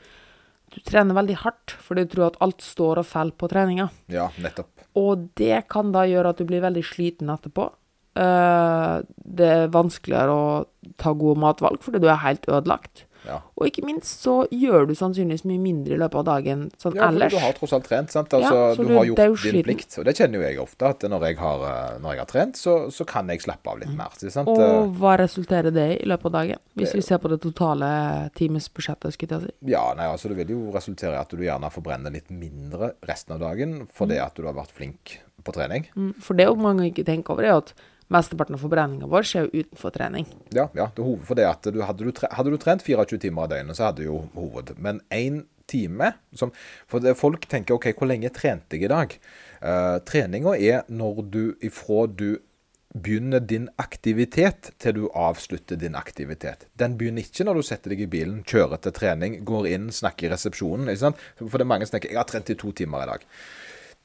du 0.73 0.79
trener 0.87 1.17
veldig 1.17 1.37
hardt, 1.43 1.75
fordi 1.83 2.05
du 2.05 2.13
tror 2.15 2.29
at 2.29 2.39
alt 2.45 2.63
står 2.63 3.03
og 3.03 3.09
faller 3.09 3.35
på 3.35 3.49
treninga. 3.51 3.89
Ja, 4.13 4.29
nettopp. 4.43 4.71
Og 4.99 5.29
det 5.39 5.65
kan 5.73 5.91
da 5.95 6.05
gjøre 6.07 6.33
at 6.33 6.39
du 6.39 6.47
blir 6.47 6.63
veldig 6.63 6.85
sliten 6.87 7.31
etterpå. 7.33 7.67
Uh, 8.13 9.01
det 9.25 9.49
er 9.49 9.73
vanskeligere 9.73 10.33
å 10.33 10.45
ta 11.01 11.15
gode 11.17 11.41
matvalg 11.41 11.81
fordi 11.81 12.03
du 12.03 12.09
er 12.11 12.21
helt 12.21 12.45
ødelagt. 12.45 13.07
Ja. 13.23 13.37
Og 13.55 13.69
ikke 13.69 13.83
minst 13.85 14.23
så 14.23 14.33
gjør 14.51 14.87
du 14.89 14.93
sannsynligvis 14.97 15.45
mye 15.47 15.61
mindre 15.61 15.95
i 15.95 15.99
løpet 15.99 16.19
av 16.19 16.25
dagen 16.27 16.65
sånn 16.81 16.97
ja, 16.97 17.07
ellers. 17.07 17.31
Ja, 17.31 17.39
for 17.39 17.39
du 17.39 17.45
har 17.45 17.57
tross 17.57 17.75
alt 17.77 17.87
trent. 17.87 18.11
sant? 18.11 18.35
Altså, 18.35 18.57
ja, 18.57 18.73
du, 18.75 18.83
du, 18.83 18.93
har 18.97 19.07
gjort 19.07 19.45
din 19.47 19.59
plikt. 19.63 19.97
Og 20.01 20.07
det 20.07 20.15
kjenner 20.17 20.39
jo 20.39 20.45
jeg 20.45 20.59
ofte, 20.63 20.91
at 20.91 21.05
når 21.07 21.27
jeg 21.29 21.39
har, 21.39 21.65
eh, 21.69 21.93
når 22.03 22.15
jeg 22.15 22.23
har 22.23 22.29
trent, 22.33 22.59
så, 22.59 22.75
så, 22.93 23.07
kan 23.07 23.31
jeg 23.31 23.43
slappe 23.45 23.71
av 23.71 23.79
litt 23.79 23.93
mm. 23.93 23.99
mer. 23.99 24.17
Sant? 24.19 24.51
Og 24.51 24.63
eh, 24.65 24.91
hva 24.99 25.15
resulterer 25.23 25.75
det 25.75 25.87
i 25.95 25.99
i 26.03 26.09
løpet 26.09 26.27
av 26.27 26.35
dagen? 26.35 26.63
Hvis 26.79 26.95
vi 26.97 27.03
ser 27.05 27.21
på 27.23 27.31
det 27.31 27.39
totale 27.43 27.87
timesbudsjettet, 28.35 29.15
skulle 29.15 29.39
jeg 29.39 29.47
si. 29.47 29.55
Ja, 29.71 29.85
nei, 29.95 30.09
altså 30.11 30.31
det 30.31 30.41
vil 30.41 30.55
jo 30.57 30.73
resultere 30.75 31.15
i 31.15 31.21
at 31.21 31.31
du 31.31 31.43
gjerne 31.45 31.71
forbrenner 31.71 32.11
litt 32.11 32.27
mindre 32.33 32.93
resten 33.07 33.37
av 33.37 33.43
dagen 33.45 33.85
fordi 33.93 34.19
mm. 34.19 34.25
at 34.25 34.35
du 34.35 34.49
har 34.49 34.57
vært 34.57 34.75
flink 34.75 35.17
på 35.43 35.55
trening. 35.55 35.87
Mm, 35.95 36.13
for 36.23 36.39
det 36.39 36.49
mange 36.59 36.89
ikke 36.89 37.05
tenker 37.07 37.37
over, 37.37 37.47
er 37.47 37.61
at 37.61 37.73
Mesteparten 38.11 38.57
av 38.57 38.63
forbrenninga 38.63 39.07
vår 39.09 39.27
skjer 39.27 39.47
jo 39.47 39.63
utenfor 39.63 39.93
trening. 39.95 40.27
Ja, 40.55 40.67
ja 40.75 40.89
det 40.95 41.03
er 41.03 41.25
for 41.27 41.39
det 41.39 41.47
at 41.49 41.67
du, 41.69 41.81
hadde, 41.85 42.05
du, 42.07 42.11
hadde, 42.23 42.53
du, 42.53 42.59
trent 42.61 42.85
24 42.85 43.21
timer 43.23 43.45
av 43.45 43.53
døgnet, 43.53 43.79
så 43.79 43.89
hadde 43.89 44.07
jo 44.07 44.23
hoved. 44.35 44.73
Men 44.77 45.01
én 45.13 45.43
time 45.69 46.11
som, 46.35 46.51
For 46.91 47.05
folk 47.15 47.47
tenker 47.49 47.77
OK, 47.77 47.93
hvor 47.97 48.09
lenge 48.09 48.33
trente 48.35 48.75
jeg 48.75 48.89
i 48.89 48.91
dag? 48.91 49.13
Uh, 49.63 49.99
treninga 50.05 50.57
er 50.59 50.83
når 50.91 51.23
du 51.31 51.43
ifra 51.63 52.03
du 52.11 52.41
begynner 52.93 53.41
din 53.41 53.69
aktivitet 53.81 54.69
til 54.77 54.93
du 54.93 55.03
avslutter 55.17 55.79
din 55.81 55.95
aktivitet. 55.97 56.67
Den 56.77 56.97
begynner 56.97 57.25
ikke 57.25 57.45
når 57.47 57.57
du 57.57 57.65
setter 57.65 57.93
deg 57.93 58.03
i 58.05 58.09
bilen, 58.09 58.43
kjører 58.45 58.81
til 58.83 58.93
trening, 58.93 59.39
går 59.47 59.71
inn, 59.71 59.87
snakker 59.89 60.27
i 60.27 60.33
resepsjonen. 60.35 60.91
For 60.93 61.57
det 61.57 61.65
er 61.65 61.71
mange 61.71 61.87
som 61.89 61.95
tenker 61.95 62.13
jeg 62.13 62.21
har 62.21 62.29
trent 62.29 62.53
i 62.53 62.57
to 62.59 62.73
timer 62.77 63.05
i 63.05 63.09
dag. 63.09 63.25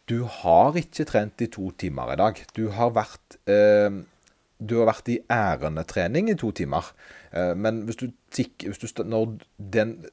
Du 0.09 0.23
har 0.25 0.77
ikke 0.81 1.05
trent 1.09 1.43
i 1.45 1.51
to 1.53 1.69
timer 1.77 2.15
i 2.15 2.17
dag. 2.17 2.39
Du 2.57 2.69
har 2.73 2.95
vært, 2.97 3.37
eh, 3.45 3.91
du 4.59 4.79
har 4.79 4.89
vært 4.89 5.11
i 5.13 5.19
ærendetrening 5.29 6.31
i 6.33 6.37
to 6.39 6.51
timer. 6.51 6.93
Eh, 7.33 7.55
men 7.55 7.83
hvis 7.85 7.97
du, 8.01 8.09
hvis 8.33 8.79
du 8.79 9.05
når 9.05 9.39
den 9.59 10.07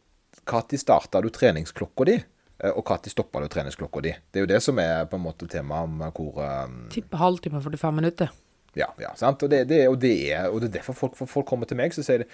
Når 0.45 0.77
starta 0.77 1.21
du 1.21 1.29
treningsklokka 1.29 2.05
di? 2.05 2.23
Eh, 2.59 2.69
og 2.69 2.83
når 2.85 3.09
stoppa 3.09 3.39
du 3.39 3.47
treningsklokka 3.47 4.01
di? 4.01 4.11
Det 4.31 4.39
er 4.39 4.43
jo 4.43 4.53
det 4.53 4.61
som 4.61 4.77
er 4.77 5.05
på 5.05 5.15
en 5.15 5.23
måte 5.23 5.47
temaet 5.47 5.83
om 5.83 6.03
hvor 6.11 6.37
um... 6.43 6.89
Tipper 6.89 7.17
halvtime 7.17 7.61
45 7.61 7.95
minutter. 7.95 8.29
Ja, 8.75 8.91
ja 8.99 9.15
sant. 9.15 9.41
Og 9.41 9.49
det, 9.49 9.67
det, 9.69 9.87
og, 9.87 9.99
det 10.01 10.31
er, 10.31 10.49
og 10.49 10.61
det, 10.61 10.69
er, 10.69 10.79
derfor 10.79 10.93
folk, 10.93 11.15
folk 11.15 11.47
kommer 11.47 11.65
til 11.65 11.77
meg 11.77 11.95
så 11.95 12.03
sier 12.03 12.25
det, 12.25 12.27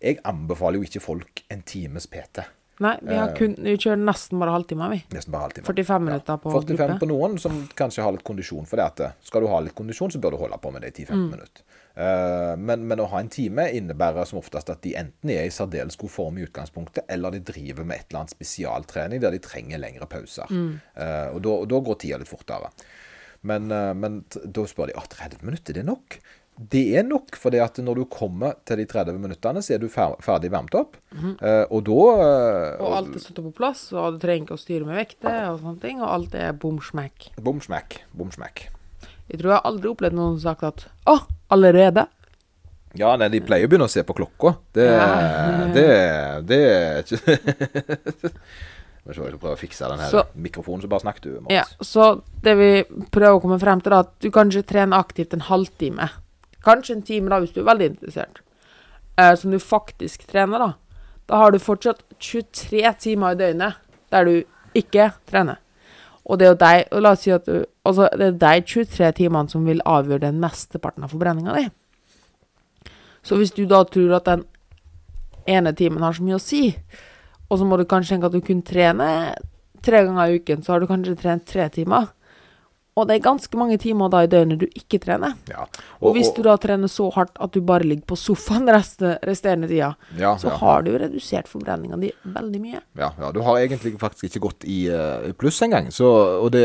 Jeg 0.00 0.20
anbefaler 0.24 0.78
jo 0.78 0.86
ikke 0.86 1.00
folk 1.00 1.42
en 1.50 1.62
times 1.62 2.06
PT. 2.06 2.44
Nei, 2.80 2.92
vi, 3.02 3.14
har 3.18 3.32
kun, 3.34 3.56
vi 3.58 3.72
kjører 3.76 3.98
nesten 3.98 4.38
bare 4.38 4.52
halvtime, 4.54 4.86
vi. 4.92 5.00
Nesten 5.14 5.32
bare 5.34 5.48
halvtime. 5.48 5.66
45 5.66 6.04
minutter 6.06 6.36
på 6.42 6.52
45 6.54 6.76
gruppe. 6.78 6.98
på 7.02 7.08
noen 7.10 7.38
som 7.42 7.56
kanskje 7.74 8.04
har 8.06 8.12
litt 8.14 8.22
kondisjon. 8.28 8.68
For 8.70 8.78
det 8.78 8.84
at 8.86 9.00
eh, 9.00 9.16
skal 9.26 9.42
du 9.42 9.48
ha 9.50 9.58
litt 9.64 9.74
kondisjon, 9.74 10.12
så 10.14 10.20
bør 10.22 10.36
du 10.36 10.38
holde 10.44 10.58
på 10.62 10.70
med 10.74 10.82
det 10.86 10.92
i 10.94 11.04
10-15 11.04 11.18
Mm. 11.18 11.30
minutter. 11.32 11.64
Eh, 11.98 12.52
men, 12.62 12.86
men 12.86 13.00
å 13.02 13.08
ha 13.10 13.18
en 13.18 13.28
time 13.34 13.64
innebærer 13.74 14.24
som 14.30 14.38
oftest 14.38 14.70
at 14.70 14.80
de 14.86 14.92
enten 15.00 15.30
er 15.34 15.48
i 15.48 15.50
særdeles 15.50 15.98
god 15.98 16.10
form 16.14 16.38
i 16.38 16.44
utgangspunktet, 16.46 17.02
eller 17.10 17.34
de 17.34 17.40
driver 17.50 17.82
med 17.84 17.98
et 17.98 18.06
eller 18.12 18.20
annet 18.22 18.36
spesialtrening 18.36 19.20
der 19.24 19.34
de 19.34 19.42
trenger 19.42 19.82
lengre 19.82 20.06
pauser. 20.06 20.46
Mm. 20.46 20.78
Eh, 20.94 21.28
og 21.34 21.42
da, 21.42 21.80
går 21.90 21.98
tida 22.04 22.18
litt 22.22 22.30
fortere. 22.30 22.70
Men, 23.42 23.70
eh, 23.70 23.92
men 23.94 24.20
da 24.30 24.64
spør 24.66 24.90
de 24.90 24.96
ah, 24.98 25.06
30 25.10 25.42
minutter, 25.46 25.74
det 25.74 25.82
er 25.82 25.90
nok. 25.90 26.20
Det 26.58 26.96
er 26.98 27.04
nok, 27.06 27.36
for 27.38 27.50
når 27.54 27.94
du 27.94 28.04
kommer 28.10 28.54
til 28.66 28.76
de 28.80 28.84
30 28.86 29.18
minuttene, 29.18 29.60
så 29.62 29.74
er 29.74 29.78
du 29.78 29.88
ferdig 29.88 30.50
varmt 30.50 30.74
opp. 30.74 30.96
Eh, 31.14 31.64
og 31.70 31.84
da 31.84 31.92
Mhm. 31.92 32.80
Og 32.82 32.96
alt 32.96 33.14
er 33.14 33.18
satt 33.20 33.36
på 33.36 33.54
plass, 33.54 33.92
og 33.92 34.18
du 34.18 34.26
trenger 34.26 34.44
ikke 34.46 34.56
å 34.58 34.64
styre 34.64 34.84
med 34.86 34.96
vekter 34.96 35.50
og 35.52 35.60
sånne 35.60 35.80
ting, 35.80 36.00
og 36.02 36.08
alt 36.08 36.34
er 36.34 36.52
bom 36.52 36.78
smekk. 36.80 37.30
Bom 37.40 37.60
smekk. 37.60 37.98
Bom 38.12 38.30
smekk. 38.30 38.68
Jeg 39.30 39.40
tror 39.40 39.52
jeg 39.54 39.62
aldri 39.64 39.82
har 39.88 39.94
opplevd 39.94 40.14
noen 40.14 40.38
som 40.40 40.56
sagt 40.56 40.62
at 40.64 40.86
å, 41.06 41.18
allerede? 41.50 42.06
Ja, 42.96 43.16
nei, 43.16 43.28
de 43.28 43.40
pleier 43.40 43.66
å 43.66 43.70
begynne 43.70 43.84
å 43.86 43.90
se 43.92 44.02
på 44.02 44.14
klokka. 44.16 44.56
Det, 44.72 44.86
Ja. 44.88 45.66
det, 45.76 46.46
det 46.48 46.60
er 46.64 47.02
ikke 47.02 47.38
Må 49.08 49.14
se, 49.14 49.22
jeg 49.24 49.30
skal 49.32 49.38
prøve 49.40 49.54
å 49.56 49.58
fikse 49.60 49.88
den 49.88 50.00
her 50.02 50.10
Så- 50.10 50.24
mikrofonen, 50.36 50.82
så 50.82 50.88
bare 50.88 51.00
snakker 51.00 51.20
du, 51.22 51.40
Mats. 51.40 51.54
Ja, 51.54 51.62
så 51.80 52.22
det 52.42 52.54
vi 52.58 52.84
prøver 53.14 53.38
å 53.38 53.40
komme 53.40 53.58
frem 53.60 53.80
til, 53.80 53.92
er 53.92 54.00
at 54.04 54.10
du 54.20 54.28
kanskje 54.30 54.64
trener 54.68 54.98
aktivt 54.98 55.32
en 55.32 55.40
halvtime. 55.46 56.10
Kanskje 56.68 56.98
en 56.98 57.06
time, 57.06 57.32
da, 57.32 57.40
hvis 57.40 57.54
du 57.54 57.62
er 57.62 57.70
veldig 57.70 57.88
interessert. 57.94 58.42
Eh, 59.18 59.34
som 59.40 59.54
du 59.54 59.58
faktisk 59.62 60.26
trener, 60.28 60.60
da. 60.60 60.72
Da 61.28 61.40
har 61.42 61.52
du 61.52 61.58
fortsatt 61.60 62.04
23 62.20 62.92
timer 63.00 63.34
i 63.34 63.40
døgnet 63.40 63.80
der 64.12 64.28
du 64.28 64.34
ikke 64.76 65.10
trener. 65.28 65.58
Og 66.28 66.38
det 66.38 66.46
er 66.46 66.52
jo 66.52 66.60
deg 66.60 66.92
og 66.92 67.02
La 67.02 67.12
oss 67.16 67.24
si 67.24 67.32
at 67.32 67.46
du 67.48 67.64
Altså, 67.88 68.08
det 68.12 68.26
er 68.44 68.60
de 68.60 68.66
23 68.68 69.12
timene 69.16 69.48
som 69.48 69.62
vil 69.64 69.78
avgjøre 69.88 70.26
den 70.26 70.40
mesteparten 70.42 71.06
av 71.06 71.14
forbrenninga 71.14 71.54
di. 71.56 71.62
Så 73.24 73.38
hvis 73.40 73.54
du 73.56 73.62
da 73.64 73.78
tror 73.88 74.18
at 74.18 74.26
den 74.26 74.42
ene 75.48 75.72
timen 75.72 76.04
har 76.04 76.12
så 76.12 76.26
mye 76.26 76.36
å 76.36 76.42
si, 76.42 76.74
og 77.48 77.56
så 77.56 77.64
må 77.64 77.78
du 77.80 77.86
kanskje 77.88 78.12
tenke 78.12 78.28
at 78.28 78.36
du 78.36 78.44
kun 78.44 78.60
trener 78.60 79.38
tre 79.80 80.02
ganger 80.04 80.28
i 80.28 80.36
uken, 80.36 80.60
så 80.60 80.74
har 80.74 80.84
du 80.84 80.90
kanskje 80.90 81.16
trent 81.16 81.46
tre 81.48 81.70
timer. 81.72 82.10
Og 82.98 83.06
det 83.06 83.18
er 83.18 83.22
ganske 83.28 83.58
mange 83.60 83.78
timer 83.78 84.10
da 84.10 84.24
i 84.26 84.30
døgnet 84.30 84.58
du 84.58 84.66
ikke 84.66 84.98
trener. 85.02 85.36
Ja. 85.50 85.68
Og, 86.00 86.16
hvis 86.16 86.32
du 86.34 86.40
da 86.46 86.56
trener 86.60 86.90
så 86.90 87.06
hardt 87.14 87.38
at 87.38 87.54
du 87.54 87.60
bare 87.64 87.86
ligger 87.86 88.08
på 88.10 88.18
sofaen 88.18 88.66
resten, 88.74 89.14
resterende 89.26 89.70
tida, 89.70 89.92
ja, 90.18 90.34
så 90.40 90.50
ja, 90.50 90.56
har 90.62 90.82
du 90.86 90.90
redusert 90.98 91.50
forbrenninga 91.50 92.00
di 92.02 92.10
veldig 92.26 92.62
mye. 92.64 92.82
ja, 92.98 93.12
ja, 93.20 93.30
du 93.34 93.40
har 93.46 93.60
egentlig 93.60 93.94
faktisk 94.00 94.30
ikke 94.30 94.44
gått 94.48 94.66
i 94.66 94.80
uh, 94.90 95.30
pluss 95.38 95.60
engang. 95.62 95.92
Så, 95.94 96.08
og, 96.42 96.50
det, 96.54 96.64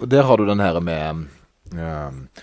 og 0.00 0.08
der 0.08 0.24
har 0.24 0.40
du 0.40 0.48
den 0.48 0.62
her 0.62 0.80
med 0.84 1.26
eh, 1.74 2.42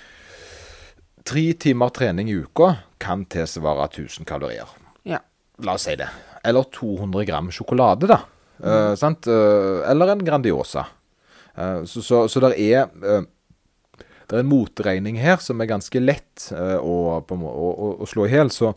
Tre 1.31 1.43
timer 1.53 1.91
trening 1.93 2.31
i 2.31 2.39
uka 2.41 2.73
kan 3.01 3.23
tilsvare 3.29 3.85
1000 3.91 4.25
kalorier. 4.25 4.69
Ja. 5.07 5.19
La 5.65 5.75
oss 5.77 5.85
si 5.85 5.93
det. 5.97 6.07
Eller 6.43 6.65
200 6.73 7.25
gram 7.29 7.51
sjokolade, 7.53 8.09
da. 8.09 8.21
Mm. 8.61 8.97
sant? 8.97 9.25
uh, 9.29 9.81
eller 9.89 10.11
en 10.13 10.25
Grandiosa. 10.25 10.85
Eh, 11.57 11.83
så, 11.85 12.01
så, 12.05 12.25
så 12.31 12.41
der 12.43 12.55
er 12.55 12.89
eh, 13.03 13.27
Det 13.99 14.37
er 14.37 14.43
en 14.45 14.51
motregning 14.51 15.19
her 15.19 15.41
som 15.43 15.59
er 15.59 15.67
ganske 15.67 15.99
lett 15.99 16.49
eh, 16.55 16.77
å, 16.79 17.19
å, 17.19 17.69
å, 17.99 18.07
slå 18.07 18.27
i 18.27 18.31
hjel. 18.31 18.51
Så 18.53 18.71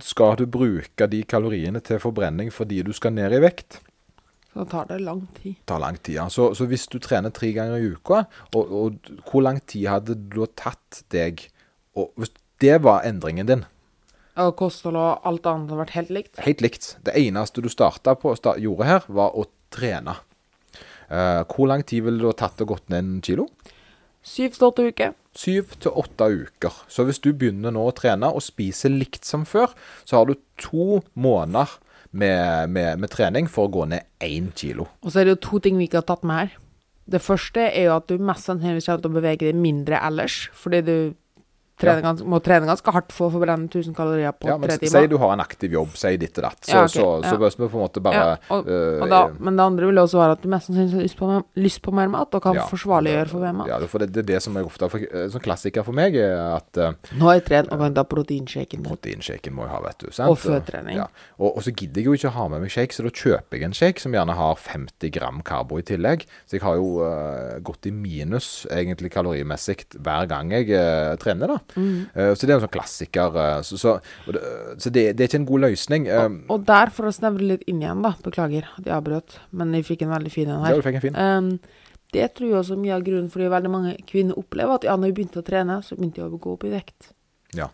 skal 0.00 0.36
du 0.38 0.46
bruke 0.46 1.08
de 1.10 1.24
kaloriene 1.28 1.82
til 1.84 1.98
forbrenning 2.00 2.52
fordi 2.54 2.82
du 2.86 2.92
skal 2.96 3.16
ned 3.16 3.34
i 3.34 3.40
vekt, 3.42 3.80
Så 4.54 4.64
tar 4.70 4.86
det 4.86 5.00
lang 5.02 5.26
tid. 5.42 5.56
tar 5.66 5.82
lang 5.82 5.98
tid. 5.98 6.14
ja. 6.14 6.28
Så, 6.28 6.54
så 6.54 6.66
hvis 6.66 6.86
du 6.90 6.98
trener 6.98 7.30
tre 7.30 7.52
ganger 7.52 7.78
i 7.78 7.90
uka, 7.94 8.24
og, 8.54 8.70
og 8.70 9.10
hvor 9.30 9.42
lang 9.42 9.60
tid 9.60 9.88
hadde 9.90 10.14
det 10.14 10.30
da 10.34 10.46
tatt 10.56 11.02
deg 11.10 11.48
og 11.98 12.12
Hvis 12.16 12.30
det 12.62 12.82
var 12.84 13.02
endringen 13.02 13.46
din, 13.48 13.64
Og 14.38 14.54
kosthold 14.56 14.96
og 14.96 15.26
alt 15.26 15.46
annet 15.46 15.68
hadde 15.68 15.78
vært 15.80 15.94
helt 15.96 16.10
likt. 16.14 16.38
Helt 16.38 16.60
likt. 16.62 16.96
Det 17.02 17.16
eneste 17.18 17.60
du 17.60 17.68
på, 17.68 18.34
start, 18.38 18.60
gjorde 18.62 18.86
her, 18.86 19.02
var 19.08 19.34
å 19.34 19.44
trene. 19.74 20.14
Eh, 21.10 21.42
hvor 21.50 21.70
lang 21.70 21.82
tid 21.86 22.06
ville 22.06 22.22
det 22.22 22.30
ha 22.30 22.38
tatt 22.46 22.62
å 22.62 22.68
gått 22.70 22.88
ned 22.92 23.02
en 23.02 23.20
kilo? 23.24 23.48
Syv 24.22 24.56
til 24.56 24.68
åtte 24.68 24.86
uker. 24.90 25.14
Syv 25.36 25.76
til 25.80 25.94
åtte 25.96 26.26
uker. 26.44 26.80
Så 26.92 27.06
hvis 27.08 27.22
du 27.24 27.32
begynner 27.32 27.74
nå 27.74 27.86
å 27.88 27.94
trene 27.96 28.30
og 28.30 28.44
spiser 28.44 28.92
likt 28.92 29.26
som 29.26 29.46
før, 29.48 29.72
så 30.04 30.20
har 30.20 30.28
du 30.28 30.36
to 30.60 31.00
måneder 31.14 31.78
med, 32.10 32.70
med, 32.74 32.98
med 33.00 33.12
trening 33.12 33.48
for 33.50 33.68
å 33.68 33.72
gå 33.72 33.86
ned 33.92 34.06
én 34.22 34.50
kilo. 34.56 34.88
Og 35.02 35.12
så 35.12 35.22
er 35.22 35.28
det 35.28 35.36
jo 35.36 35.44
to 35.48 35.62
ting 35.64 35.78
vi 35.80 35.88
ikke 35.88 36.02
har 36.02 36.10
tatt 36.10 36.26
med 36.26 36.42
her. 36.42 36.58
Det 37.10 37.22
første 37.24 37.64
er 37.66 37.88
jo 37.88 37.96
at 37.96 38.10
du 38.10 38.22
mest 38.22 38.46
sannsynligvis 38.46 38.86
kommer 38.86 39.02
til 39.02 39.10
å 39.10 39.18
bevege 39.18 39.48
deg 39.48 39.58
mindre 39.58 39.98
ellers, 40.06 40.44
fordi 40.54 40.82
du 40.86 40.96
trener 41.80 42.04
gans 42.04 42.22
må 42.26 42.40
trene 42.44 42.68
ganske 42.68 42.94
hardt 42.94 43.14
for 43.14 43.28
å 43.28 43.34
forbrenne 43.34 43.68
1000 43.68 43.96
kalorier 43.96 44.34
på 44.36 44.50
Ja, 44.50 44.56
men 44.60 44.72
tre 44.72 44.90
Si 44.90 45.02
du 45.10 45.16
har 45.22 45.34
en 45.34 45.42
aktiv 45.42 45.74
jobb, 45.74 45.94
si 45.98 46.12
ditt 46.20 46.38
og 46.40 46.46
datt. 46.46 46.60
Så, 46.62 46.70
Ja, 46.70 46.84
okay, 46.84 46.94
så, 46.94 47.06
så 47.24 47.34
ja. 47.34 47.40
bør 47.40 47.54
vi 47.56 47.68
på 47.68 47.80
en 47.80 47.84
måte 47.84 48.02
bare 48.04 48.20
Ja, 48.20 48.36
og, 48.56 48.68
eh, 48.70 49.02
og 49.04 49.12
da, 49.12 49.20
men 49.38 49.58
det 49.58 49.66
andre 49.66 49.90
vil 49.90 50.02
også 50.02 50.20
være 50.20 50.36
at 50.38 50.44
du 50.44 50.48
mest 50.52 50.70
sannsynlig 50.70 50.98
har 50.98 51.06
lyst 51.06 51.18
på, 51.20 51.30
lyst 51.66 51.82
på 51.86 51.94
mer 51.96 52.12
mat, 52.12 52.36
og 52.36 52.44
kan 52.44 52.58
ja, 52.58 52.66
forsvarliggjøre 52.70 53.32
for 53.32 53.46
mer 53.46 53.56
mat. 53.60 53.70
Ja, 53.72 53.80
for 53.90 54.04
det, 54.04 54.10
det 54.14 54.24
er 54.24 54.28
det 54.34 54.42
som 54.44 54.58
er 54.60 54.68
ofte 54.68 54.90
eh, 55.00 55.26
sånn 55.32 55.44
klassiker 55.44 55.86
for 55.86 55.96
meg, 55.96 56.18
er 56.20 56.36
at 56.56 56.80
uh, 56.80 57.16
Nå 57.16 57.30
har 57.30 57.40
jeg 57.40 57.46
trent 57.48 57.74
og 57.74 57.82
kan 57.84 57.96
ta 57.96 58.06
proteinshaken. 58.08 58.84
Proteinshaken 58.86 59.56
må 59.56 59.66
jeg 59.66 59.74
ha, 59.74 59.82
vet 59.86 60.04
du. 60.04 60.08
Sant? 60.14 60.32
Og 60.32 60.38
før 60.40 60.62
trening. 60.66 61.00
Ja. 61.00 61.08
Og, 61.38 61.54
og 61.54 61.64
så 61.66 61.74
gidder 61.74 62.02
jeg 62.02 62.10
jo 62.10 62.18
ikke 62.18 62.32
å 62.32 62.36
ha 62.36 62.48
med 62.52 62.64
meg 62.64 62.74
shake, 62.74 62.96
så 62.96 63.06
da 63.06 63.12
kjøper 63.14 63.58
jeg 63.58 63.70
en 63.70 63.76
shake 63.76 64.02
som 64.02 64.16
gjerne 64.16 64.36
har 64.38 64.60
50 64.60 65.14
gram 65.16 65.40
karbo 65.46 65.80
i 65.80 65.86
tillegg. 65.86 66.26
Så 66.44 66.58
jeg 66.58 66.66
har 66.66 66.78
jo 66.80 67.00
uh, 67.04 67.58
gått 67.64 67.88
i 67.88 67.94
minus 67.94 68.50
egentlig 68.70 69.12
kalorimessig 69.14 69.78
hver 69.96 70.28
gang 70.30 70.52
jeg 70.54 70.70
eh, 70.76 71.14
trener, 71.20 71.54
da. 71.54 71.58
Mm. 71.76 72.06
Uh, 72.14 72.32
så 72.34 72.46
det 72.46 72.54
er 72.54 72.56
en 72.58 72.64
sånn 72.64 72.74
klassiker. 72.74 73.36
Uh, 73.36 73.60
så 73.66 73.78
så, 73.80 73.96
og 74.26 74.36
det, 74.36 74.42
så 74.82 74.92
det, 74.94 75.04
det 75.16 75.24
er 75.24 75.30
ikke 75.30 75.42
en 75.42 75.50
god 75.50 75.64
løsning. 75.66 76.08
eh, 76.10 76.26
Og 76.50 76.64
der, 76.68 76.92
for 76.94 77.10
å 77.10 77.14
snevre 77.14 77.52
litt 77.52 77.66
inn 77.70 77.82
igjen, 77.84 78.02
da, 78.06 78.14
beklager 78.24 78.68
at 78.76 78.86
jeg 78.86 78.96
avbrøt, 78.96 79.38
men 79.56 79.76
jeg 79.78 79.88
fikk 79.88 80.06
en 80.06 80.14
veldig 80.16 80.34
fin 80.34 80.50
en 80.50 80.58
ja, 80.58 80.64
her. 80.68 80.80
du 80.80 80.86
fikk 80.86 81.00
en 81.00 81.06
fin. 81.06 81.20
Um, 81.20 81.52
det 82.14 82.32
tror 82.34 82.48
jeg 82.48 82.58
også 82.58 82.78
mye 82.80 82.96
av 82.96 83.04
grunnen 83.06 83.30
fordi 83.30 83.50
veldig 83.52 83.70
mange 83.70 83.92
kvinner 84.08 84.38
opplever 84.40 84.80
at 84.80 84.86
ja, 84.88 84.96
når 84.98 85.12
jeg 85.12 85.18
begynte 85.20 85.42
å 85.42 85.46
trene, 85.46 85.78
så 85.86 85.98
begynte 85.98 86.22
jeg 86.22 86.30
å 86.30 86.40
gå 86.42 86.56
opp 86.56 86.66
i 86.66 86.72
vekt. 86.72 87.12
Ja. 87.54 87.68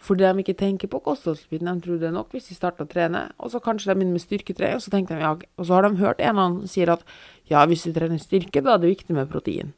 Fordi 0.00 0.24
de 0.24 0.42
ikke 0.42 0.56
tenker 0.56 0.88
på 0.90 1.02
kostholdsbiten. 1.04 1.68
De 1.68 1.84
tror 1.84 1.98
det 2.00 2.08
er 2.08 2.14
nok 2.16 2.32
hvis 2.34 2.48
de 2.48 2.56
starter 2.56 2.86
å 2.86 2.90
trene, 2.90 3.26
og 3.38 3.52
så 3.52 3.60
kanskje 3.62 3.90
de 3.90 3.98
begynner 3.98 4.16
med 4.16 4.24
styrketrening, 4.24 4.80
og 4.80 4.84
så 4.84 4.94
tenker 4.94 5.18
de 5.18 5.26
ja, 5.26 5.34
og 5.36 5.68
så 5.68 5.76
har 5.76 5.86
de 5.86 6.00
hørt 6.00 6.22
en 6.22 6.32
eller 6.32 6.46
annen 6.48 6.72
sier 6.72 6.92
at 6.94 7.04
ja, 7.50 7.62
hvis 7.68 7.84
du 7.84 7.92
trener 7.92 8.22
styrke, 8.22 8.62
da 8.64 8.74
er 8.74 8.82
det 8.82 8.94
viktig 8.94 9.16
med 9.16 9.30
protein. 9.30 9.74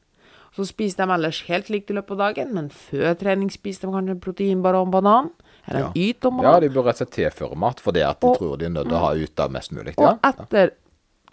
Så 0.52 0.66
spiser 0.68 1.06
de 1.06 1.14
ellers 1.14 1.38
helt 1.48 1.70
likt 1.72 1.90
i 1.90 1.94
løpet 1.96 2.12
av 2.12 2.18
dagen, 2.26 2.50
men 2.52 2.66
før 2.68 3.14
trening 3.16 3.48
spiser 3.50 3.86
de 3.88 3.94
kanskje 3.94 4.10
en 4.18 4.20
proteinbar 4.20 4.76
og 4.76 4.86
en 4.86 4.90
banan, 4.92 5.30
eller 5.66 5.86
en 5.86 5.94
yt 5.96 6.26
og 6.28 6.42
ja, 6.44 6.58
de 6.60 6.68
bør 6.68 6.84
rett 6.90 6.98
og 7.00 7.06
slett 7.06 7.14
tilføre 7.16 7.56
mat 7.56 7.80
for 7.80 7.92
det 7.96 8.02
at 8.04 8.20
de 8.20 8.26
Og- 8.28 8.36
tror 8.38 8.58
de 8.58 8.66
er 8.66 8.74
nødt 8.74 8.88
til 8.90 8.98
å 8.98 9.04
ha 9.06 9.12
ut 9.14 9.40
av 9.40 9.50
mest 9.54 9.72
mulig. 9.72 9.94
Ja. 9.96 10.10
Og 10.10 10.18
etter 10.28 10.72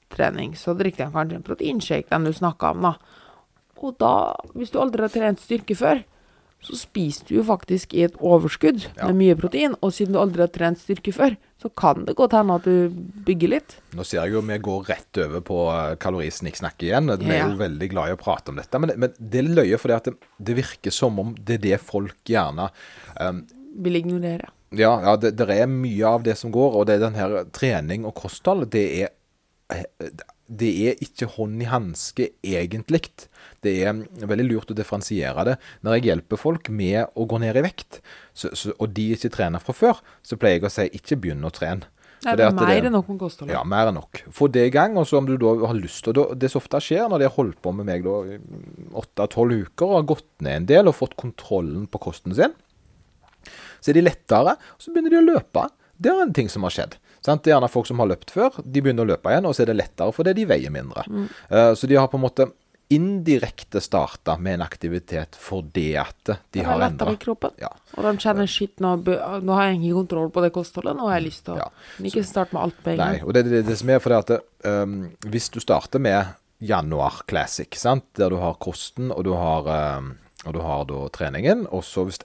trening 0.09 0.53
så 0.55 0.73
drikker 0.77 1.05
de 1.05 1.11
kanskje 1.17 1.35
en 1.35 1.43
proteinshake, 1.43 2.09
den 2.09 2.23
du 2.23 2.31
snakka 2.31 2.71
om, 2.71 2.81
da. 2.81 2.93
Og 3.83 3.97
da, 3.97 4.13
hvis 4.55 4.71
du 4.71 4.79
aldri 4.79 5.01
har 5.01 5.09
trent 5.09 5.39
styrke 5.39 5.75
før, 5.75 6.03
så 6.59 6.75
spiser 6.75 7.27
du 7.29 7.35
jo 7.37 7.43
faktisk 7.47 7.93
i 7.95 8.01
et 8.03 8.17
overskudd 8.19 8.81
Ja. 8.97 9.07
med 9.07 9.15
mye 9.15 9.35
protein. 9.39 9.75
Og 9.81 9.93
siden 9.95 10.13
du 10.13 10.19
aldri 10.19 10.43
har 10.43 10.51
trent 10.51 10.79
styrke 10.81 11.13
før, 11.15 11.37
så 11.61 11.69
kan 11.75 12.05
det 12.05 12.15
godt 12.15 12.33
hende 12.35 12.55
at 12.59 12.63
du 12.67 12.89
bygger 13.25 13.49
litt. 13.53 13.77
Nå 13.95 14.03
ser 14.07 14.23
jeg 14.25 14.33
jo 14.33 14.41
vi 14.41 14.57
går 14.59 14.83
rett 14.89 15.19
over 15.23 15.41
på 15.41 15.59
eh, 15.71 15.95
kalorisnikksnakk 15.95 16.83
igjen. 16.83 17.07
Vi 17.19 17.31
er 17.31 17.37
Ja. 17.39 17.47
jo 17.49 17.57
veldig 17.57 17.89
glad 17.89 18.09
i 18.09 18.15
å 18.15 18.19
prate 18.19 18.49
om 18.51 18.55
dette. 18.59 18.79
Men, 18.79 18.91
men 18.99 19.13
det 19.19 19.39
er 19.39 19.49
løye 19.55 19.77
det 19.79 19.95
at 19.95 20.03
det, 20.11 20.15
det 20.37 20.55
virker 20.59 20.91
som 20.91 21.19
om 21.19 21.35
det 21.35 21.59
er 21.59 21.63
det 21.69 21.79
folk 21.81 22.15
gjerne 22.25 22.69
um, 23.19 23.45
Vil 23.79 23.95
ignorere. 23.95 24.49
Ja, 24.71 24.99
ja 25.01 25.15
det, 25.15 25.35
det 25.37 25.47
er 25.49 25.65
mye 25.67 26.05
av 26.05 26.23
det 26.23 26.35
som 26.37 26.51
går, 26.51 26.75
og 26.75 26.85
det 26.87 26.95
er 26.99 27.05
den 27.07 27.15
her 27.15 27.45
trening 27.55 28.05
og 28.05 28.15
kosthold. 28.19 28.69
Det 28.69 28.83
er 29.03 29.09
eh, 29.71 29.85
det 30.49 30.69
er 30.89 31.03
ikke 31.05 31.27
hånd 31.35 31.61
i 31.61 31.67
hanske 31.69 32.29
egentlig. 32.41 33.11
Det 33.61 33.73
er 33.85 33.99
veldig 34.25 34.47
lurt 34.47 34.71
å 34.73 34.77
differensiere 34.77 35.45
det. 35.45 35.55
Når 35.85 35.97
jeg 35.97 36.07
hjelper 36.09 36.41
folk 36.41 36.71
med 36.73 37.05
å 37.13 37.27
gå 37.29 37.39
ned 37.43 37.59
i 37.59 37.63
vekt, 37.67 37.99
så, 38.33 38.49
så, 38.57 38.73
og 38.81 38.89
de 38.97 39.11
ikke 39.13 39.29
trener 39.35 39.61
fra 39.61 39.75
før, 39.77 40.01
så 40.25 40.39
pleier 40.41 40.57
jeg 40.59 40.65
å 40.69 40.73
si 40.73 40.87
ikke 40.97 41.19
begynn 41.21 41.45
å 41.45 41.53
trene. 41.53 41.85
Nei, 42.25 42.33
det 42.35 42.43
er 42.43 42.51
det- 42.51 42.65
mer 42.67 42.85
enn 42.89 42.91
nok 42.97 43.07
med 43.07 43.19
kosthold. 43.21 43.51
ja, 43.51 43.61
mer 43.63 43.87
enn 43.87 43.95
nok. 43.95 44.23
Få 44.35 44.49
det 44.51 44.65
i 44.67 44.73
gang, 44.75 44.97
og 44.97 45.05
så 45.07 45.17
om 45.21 45.25
du 45.29 45.37
da 45.37 45.53
har 45.67 45.73
lyst 45.77 46.03
til 46.03 46.13
da, 46.17 46.25
Det 46.35 46.49
som 46.51 46.59
ofte 46.59 46.81
skjer 46.83 47.07
når 47.07 47.19
de 47.19 47.27
har 47.29 47.35
holdt 47.37 47.61
på 47.61 47.73
med 47.73 47.85
meg 47.85 48.03
da 48.03 48.15
i 48.25 48.39
åtte-tolv 48.91 49.55
uker 49.69 49.85
og 49.87 49.95
har 50.01 50.09
gått 50.15 50.27
ned 50.41 50.55
en 50.55 50.65
del 50.65 50.87
og 50.89 50.95
fått 50.97 51.15
kontrollen 51.15 51.87
på 51.87 52.01
kosten 52.09 52.35
sin, 52.35 52.51
så 53.79 53.91
er 53.91 53.93
de 53.93 54.01
lettere, 54.03 54.57
og 54.57 54.79
så 54.83 54.91
begynner 54.91 55.13
de 55.13 55.21
å 55.21 55.27
løpe. 55.35 55.69
Det 55.99 56.11
er 56.11 56.21
en 56.21 56.33
ting 56.33 56.49
som 56.49 56.63
har 56.63 56.71
skjedd. 56.75 56.97
Sant? 57.25 57.43
Det 57.43 57.51
er 57.51 57.57
gjerne 57.57 57.69
folk 57.71 57.87
som 57.89 57.99
har 57.99 58.09
løpt 58.13 58.31
før, 58.31 58.61
de 58.63 58.81
begynner 58.81 59.05
å 59.05 59.11
løpe 59.13 59.31
igjen, 59.33 59.45
og 59.49 59.55
så 59.55 59.65
er 59.65 59.71
det 59.73 59.79
lettere 59.81 60.15
fordi 60.15 60.33
de 60.37 60.45
veier 60.49 60.73
mindre. 60.73 61.03
Eh, 61.49 61.73
så 61.75 61.87
de 61.89 61.97
har 61.99 62.07
på 62.11 62.19
en 62.19 62.25
måte 62.25 62.49
indirekte 62.89 63.77
starta 63.81 64.33
med 64.41 64.53
en 64.57 64.61
aktivitet 64.65 65.37
fordi 65.37 65.91
at 66.01 66.23
de 66.25 66.33
Det 66.57 66.63
har 66.65 66.79
endra 66.81 66.87
lettere 66.89 67.13
i 67.13 67.19
kroppen. 67.21 67.51
ja. 67.61 67.69
Og 67.97 68.03
de 68.03 68.13
kjenner 68.17 68.47
shit, 68.49 68.73
nå, 68.81 68.95
nå 69.45 69.53
har 69.53 69.67
jeg 69.69 69.77
ikke 69.77 69.97
kontroll 69.99 70.31
på 70.33 70.41
det 70.41 70.51
kostholdet, 70.55 70.95
nå 70.97 71.05
har 71.05 71.19
jeg 71.19 71.27
lyst 71.27 71.43
til 71.45 71.53
å 71.53 71.57
Ja. 71.57 71.67
Ikke 72.01 72.23
start 72.25 72.53
med 72.53 72.63
alt 72.63 72.79
på 72.83 72.89
en 72.95 72.97
Nei, 72.97 73.21
og 73.21 73.33
det 73.33 73.45
det, 73.45 73.65
det 73.67 73.77
som 73.77 73.89
er 73.89 73.99
fordi 74.01 74.17
at 74.17 74.41
um, 74.65 75.11
hvis 75.21 75.49
du 75.53 75.59
starter 75.59 75.99
med 76.01 76.33
januar 76.59 77.21
classic, 77.27 77.77
sant? 77.77 78.05
der 78.17 78.29
du 78.29 78.37
har 78.37 78.57
kosten 78.57 79.11
og 79.11 79.23
du 79.23 79.33
har, 79.37 79.69
um, 79.99 80.17
og 80.45 80.53
du 80.53 80.59
har 80.59 80.85
da 80.89 81.05
treningen, 81.13 81.67
og 81.69 81.83
så 81.83 82.07
hvis 82.09 82.19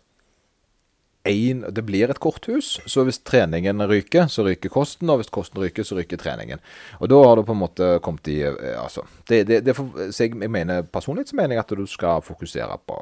en, 1.25 1.65
det 1.73 1.85
blir 1.89 2.11
et 2.13 2.19
korthus, 2.21 2.75
så 2.87 3.05
hvis 3.07 3.19
treningen 3.25 3.81
ryker, 3.89 4.27
så 4.29 4.45
ryker 4.45 4.69
kosten, 4.69 5.09
og 5.09 5.23
hvis 5.23 5.31
kosten 5.33 5.63
ryker, 5.63 5.83
så 5.89 5.97
ryker 5.97 6.21
treningen. 6.21 6.61
Og 7.01 7.09
da 7.09 7.23
har 7.25 7.37
du 7.41 7.45
på 7.49 7.53
en 7.57 7.63
måte 7.63 7.89
kommet 8.05 8.29
i 8.29 8.43
eh, 8.45 8.77
altså, 8.83 9.07
det, 9.31 9.47
det, 9.49 9.63
det 9.65 9.75
for, 9.79 9.89
så 10.13 10.27
jeg, 10.27 10.35
jeg 10.41 10.51
mener 10.53 10.83
Personlig 10.93 11.29
så 11.31 11.37
mener 11.37 11.57
jeg 11.57 11.65
at 11.65 11.73
du 11.79 11.87
skal 11.89 12.21
fokusere 12.23 12.77
på 12.87 13.01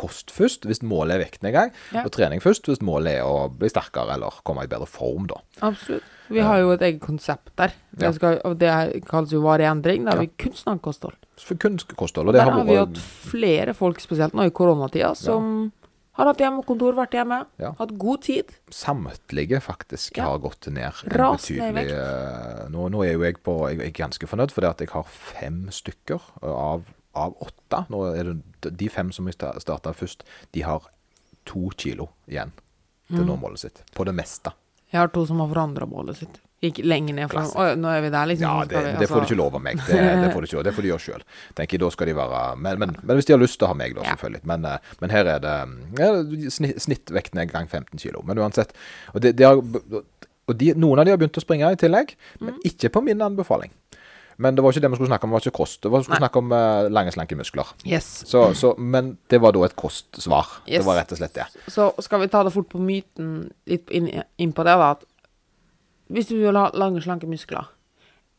kost 0.00 0.30
først, 0.32 0.64
hvis 0.64 0.82
målet 0.86 1.16
er 1.16 1.24
vektnedgang, 1.24 1.72
Ja. 1.92 2.04
og 2.06 2.12
trening 2.14 2.40
først, 2.40 2.66
hvis 2.70 2.80
målet 2.86 3.18
er 3.18 3.26
å 3.26 3.48
bli 3.52 3.68
sterkere 3.68 4.14
eller 4.14 4.38
komme 4.46 4.62
i 4.64 4.70
bedre 4.70 4.86
form, 4.88 5.26
da. 5.28 5.40
Absolutt. 5.66 6.06
Vi 6.30 6.38
har 6.46 6.60
jo 6.62 6.70
et 6.72 6.82
eget 6.86 7.00
konsept 7.02 7.50
der. 7.58 7.72
Det, 7.98 8.12
skal, 8.14 8.38
og 8.46 8.54
det 8.62 8.70
kalles 9.10 9.32
jo 9.34 9.40
varig 9.42 9.66
endring. 9.66 10.04
Da 10.06 10.14
har 10.14 10.22
Ja. 10.22 10.28
vi 10.28 10.44
kunstnerkosthold. 10.46 11.18
snakket 11.18 11.36
kosthold. 11.36 11.46
For 11.48 11.58
kun 11.58 11.78
kosthold. 11.98 12.28
Og 12.30 12.32
det 12.34 12.38
Der 12.40 12.50
har 12.50 12.58
har 12.60 12.64
vi 12.70 12.76
hatt 12.78 12.98
flere 13.02 13.74
folk, 13.74 14.00
spesielt 14.00 14.32
nå 14.32 14.46
i 14.46 14.50
koronatida, 14.54 15.10
som 15.18 15.72
har 16.18 16.26
hatt 16.26 16.42
hjemmekontor, 16.42 16.96
vært 16.98 17.14
hjemme, 17.14 17.46
Ja. 17.58 17.72
hatt 17.78 17.96
god 17.98 18.22
tid. 18.22 18.44
Samtlige 18.70 19.60
faktisk 19.62 20.16
Ja. 20.16 20.24
har 20.24 20.38
gått 20.38 20.66
ned 20.66 20.84
en 20.84 21.10
Rasende 21.10 21.82
i 21.84 21.92
eh, 21.92 22.68
nå, 22.68 22.88
nå 22.90 23.04
er 23.04 23.12
jo 23.12 23.22
jeg 23.22 23.42
på 23.42 23.70
Jeg 23.70 23.80
er 23.80 23.90
ganske 23.90 24.26
fornøyd, 24.26 24.50
fordi 24.50 24.66
at 24.68 24.78
jeg 24.80 24.90
har 24.90 25.04
fem 25.04 25.68
stykker 25.70 26.20
eh, 26.42 26.48
av, 26.48 26.84
av 27.14 27.34
åtte. 27.40 27.86
Nå 27.88 28.14
er 28.14 28.34
det 28.60 28.76
De 28.76 28.88
fem 28.88 29.12
som 29.12 29.26
jeg 29.26 29.34
starta 29.34 29.92
først, 29.92 30.24
de 30.52 30.62
har 30.62 30.82
to 31.44 31.70
kilo 31.76 32.10
igjen 32.28 32.52
til 33.08 33.24
mm. 33.24 33.26
nå 33.26 33.36
målet 33.40 33.58
sitt. 33.58 33.82
På 33.94 34.04
det 34.04 34.14
meste. 34.14 34.52
Jeg 34.92 35.00
har 35.00 35.08
to 35.08 35.24
som 35.26 35.40
har 35.40 35.48
forandra 35.48 35.86
målet 35.86 36.16
sitt. 36.16 36.40
Gikk 36.60 36.82
lenger 36.84 37.14
ned. 37.16 37.30
For, 37.32 37.40
Å, 37.40 37.70
nå 37.80 37.88
er 37.88 38.02
vi 38.04 38.10
der, 38.12 38.26
liksom. 38.28 38.44
Ja, 38.44 38.64
det, 38.68 38.76
vi, 38.76 38.90
altså. 38.90 39.00
det 39.00 39.08
får 39.08 39.14
du 39.14 39.20
altså- 39.20 39.32
ikke 39.32 39.38
lov 39.40 39.54
av 39.56 39.62
meg. 39.64 39.80
Det, 39.86 40.00
det 40.24 40.30
får 40.34 40.40
du 40.44 40.48
ikke, 40.50 40.64
det 40.66 40.74
får 40.76 40.82
de 40.86 40.90
gjøre 40.90 41.04
sjøl. 41.06 41.24
Tenker 41.56 41.80
da 41.80 41.90
skal 41.94 42.10
de 42.10 42.16
være 42.20 42.40
men, 42.60 42.78
men, 42.82 42.94
men 43.00 43.16
hvis 43.20 43.30
de 43.30 43.36
har 43.36 43.40
lyst 43.40 43.56
til 43.60 43.68
å 43.68 43.72
ha 43.72 43.78
meg, 43.80 43.96
da, 43.96 44.04
selvfølgelig. 44.12 44.42
Men, 44.52 44.68
eh, 44.68 44.94
men 45.00 45.14
her 45.16 45.32
er 45.36 45.44
det 45.46 45.56
ja, 46.02 46.10
snitt, 46.52 46.80
snittvekten 46.84 47.42
gang 47.48 47.68
15 47.70 47.96
kilo. 48.02 48.20
Men 48.28 48.42
uansett. 48.44 48.76
Og, 49.14 49.22
det, 49.24 49.32
de 49.40 49.48
har, 49.48 49.56
og 49.56 50.56
de, 50.60 50.72
noen 50.76 51.00
av 51.00 51.08
de 51.08 51.14
har 51.14 51.20
begynt 51.22 51.40
å 51.40 51.44
springe 51.44 51.72
i 51.72 51.80
tillegg, 51.80 52.16
men 52.40 52.56
Mm. 52.58 52.64
ikke 52.66 52.88
på 52.92 53.02
min 53.08 53.20
anbefaling. 53.24 53.72
Men 54.40 54.56
det 54.56 54.62
var 54.64 54.72
ikke 54.72 54.80
det 54.80 54.88
vi 54.88 54.96
skulle 54.96 55.10
snakke 55.10 55.26
om, 55.26 55.32
det 55.34 55.36
var 55.36 55.42
ikke 55.44 55.58
kost. 55.58 55.82
Det 55.84 55.90
var, 55.92 56.00
vi 56.00 56.04
skulle 56.06 56.16
Nei. 56.16 56.22
snakke 56.24 56.40
om 56.40 56.52
uh, 56.56 56.88
lange, 56.88 57.12
slanke 57.12 57.36
muskler. 57.36 57.68
Yes. 57.84 58.06
Så, 58.24 58.40
så, 58.56 58.70
men 58.80 59.10
det 59.28 59.36
var 59.44 59.52
da 59.52 59.66
et 59.66 59.74
kostsvar. 59.76 60.48
Det 60.64 60.80
var 60.86 60.96
rett 60.96 61.12
og 61.12 61.20
slett 61.20 61.34
det. 61.36 61.44
Så 61.68 61.90
skal 62.00 62.22
vi 62.22 62.28
ta 62.32 62.40
det 62.46 62.52
fort 62.54 62.70
på 62.72 62.80
myten, 62.80 63.50
litt 63.68 63.92
inn, 63.92 64.08
inn 64.40 64.54
på 64.56 64.64
det, 64.64 64.78
da. 64.80 64.94
At 64.96 65.04
hvis 66.10 66.30
du 66.30 66.36
vil 66.40 66.58
ha 66.58 66.68
lange, 66.74 67.02
slanke 67.04 67.28
muskler, 67.30 67.68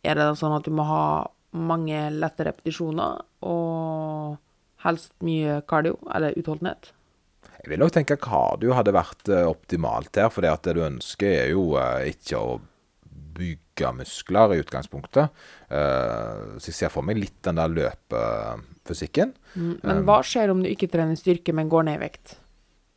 er 0.04 0.18
det 0.18 0.32
sånn 0.40 0.56
at 0.58 0.66
du 0.68 0.74
må 0.76 0.86
ha 0.88 1.04
mange 1.52 2.08
lette 2.16 2.48
repetisjoner 2.48 3.22
og 3.48 4.40
helst 4.86 5.14
mye 5.26 5.60
cardio, 5.70 5.98
eller 6.14 6.36
utholdenhet? 6.40 6.92
Jeg 7.62 7.70
vil 7.70 7.82
nok 7.84 7.94
tenke 7.94 8.18
cardio 8.22 8.74
hadde 8.74 8.94
vært 8.96 9.30
eh, 9.30 9.46
optimalt 9.46 10.18
her, 10.18 10.32
for 10.34 10.46
det 10.46 10.74
du 10.76 10.82
ønsker 10.86 11.30
er 11.30 11.52
jo 11.54 11.76
eh, 11.78 12.10
ikke 12.16 12.40
å 12.40 12.56
bygge 13.38 13.92
muskler 14.00 14.56
i 14.56 14.62
utgangspunktet. 14.64 15.44
Eh, 15.70 16.58
så 16.58 16.72
jeg 16.72 16.78
ser 16.78 16.94
for 16.94 17.06
meg 17.06 17.20
litt 17.22 17.38
den 17.46 17.62
der 17.62 17.72
løpefysikken. 17.76 19.36
Mm, 19.54 19.76
Men 19.86 20.04
hva 20.08 20.22
skjer 20.26 20.54
om 20.54 20.64
du 20.66 20.72
ikke 20.72 20.90
trener 20.92 21.20
styrke, 21.20 21.54
men 21.56 21.70
går 21.72 21.88
ned 21.88 22.00
i 22.00 22.04
vekt? 22.08 22.36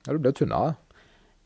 Ja, 0.07 0.17
du 0.17 0.21
blir 0.25 0.35
tynnere. 0.37 0.75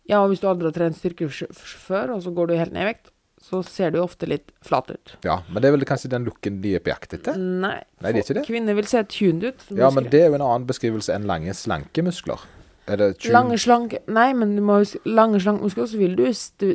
Ja, 0.08 0.22
og 0.22 0.30
hvis 0.30 0.40
du 0.40 0.48
aldri 0.48 0.70
har 0.70 0.76
trent 0.76 0.96
styrke 0.96 1.28
før, 1.28 2.14
og 2.16 2.22
så 2.24 2.32
går 2.34 2.48
du 2.48 2.56
helt 2.56 2.72
ned 2.72 2.86
i 2.86 2.90
vekt, 2.92 3.10
så 3.42 3.62
ser 3.64 3.92
du 3.94 4.00
jo 4.00 4.04
ofte 4.04 4.26
litt 4.28 4.50
flat 4.66 4.90
ut. 4.90 5.14
Ja, 5.24 5.40
men 5.48 5.62
det 5.62 5.70
er 5.70 5.76
vel 5.76 5.86
kanskje 5.88 6.10
den 6.12 6.26
looken 6.26 6.60
de 6.64 6.74
er 6.76 6.82
på 6.84 6.90
jakt 6.92 7.14
etter? 7.16 7.38
Nei. 7.38 7.78
Nei, 8.02 8.12
det 8.12 8.20
er 8.20 8.24
ikke 8.24 8.38
det. 8.40 8.46
Kvinner 8.48 8.78
vil 8.78 8.88
se 8.90 9.02
tuned 9.14 9.46
ut. 9.46 9.66
Ja, 9.78 9.90
men 9.94 10.08
det 10.10 10.22
er 10.24 10.32
jo 10.32 10.38
en 10.38 10.44
annen 10.44 10.66
beskrivelse 10.68 11.14
enn 11.14 11.28
lange, 11.30 11.54
slanke 11.56 12.04
muskler. 12.04 12.42
Er 12.88 12.96
det 12.96 13.08
tjue- 13.18 13.34
Lange, 13.34 13.58
slanke 13.60 14.00
Nei, 14.08 14.32
men 14.32 14.56
du 14.56 14.62
må 14.64 14.78
huske 14.80 15.00
Lange, 15.04 15.40
slanke 15.44 15.66
muskler, 15.66 15.86
så 15.90 15.98
vil 16.00 16.16
du 16.16 16.24
Du, 16.58 16.74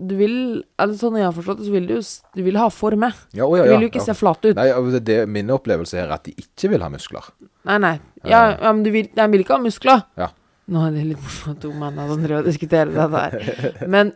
du 0.00 0.14
vil 0.16 0.64
Eller 0.80 0.96
sånn 0.96 1.18
jeg 1.18 1.26
har 1.28 1.34
forstått 1.36 1.60
det, 1.60 1.66
så 1.66 1.74
vil 1.74 1.86
du 1.86 2.00
Du 2.34 2.42
vil 2.42 2.56
ha 2.56 2.70
forme. 2.70 3.12
ja, 3.36 3.44
oh, 3.44 3.56
ja, 3.58 3.64
Du 3.64 3.74
vil 3.74 3.84
jo 3.84 3.90
ikke 3.92 4.00
ja. 4.00 4.08
se 4.08 4.14
flat 4.14 4.42
ut. 4.44 4.56
Nei, 4.56 4.68
det, 4.90 5.04
det, 5.04 5.28
Min 5.28 5.50
opplevelse 5.50 6.00
her 6.00 6.08
er 6.08 6.16
at 6.16 6.24
de 6.24 6.32
ikke 6.40 6.70
vil 6.72 6.80
ha 6.80 6.88
muskler. 6.88 7.28
Nei, 7.68 7.78
nei. 7.78 8.00
Ja, 8.24 8.56
ja 8.56 8.72
men 8.72 8.82
du 8.82 8.90
vil, 8.90 9.10
de 9.14 9.28
vil 9.28 9.44
ikke 9.44 9.58
ha 9.58 9.62
muskler. 9.62 10.06
Ja. 10.16 10.30
Nå 10.70 10.86
er 10.86 10.94
det 10.94 11.04
litt 11.04 11.20
morsomt 11.20 11.56
at 11.56 11.62
to 11.64 11.72
menn 11.74 11.98
har 11.98 12.10
driver 12.14 12.40
og 12.40 12.46
diskuterer 12.46 12.92
det 12.94 13.06
der. 13.10 13.86
Men 13.94 14.12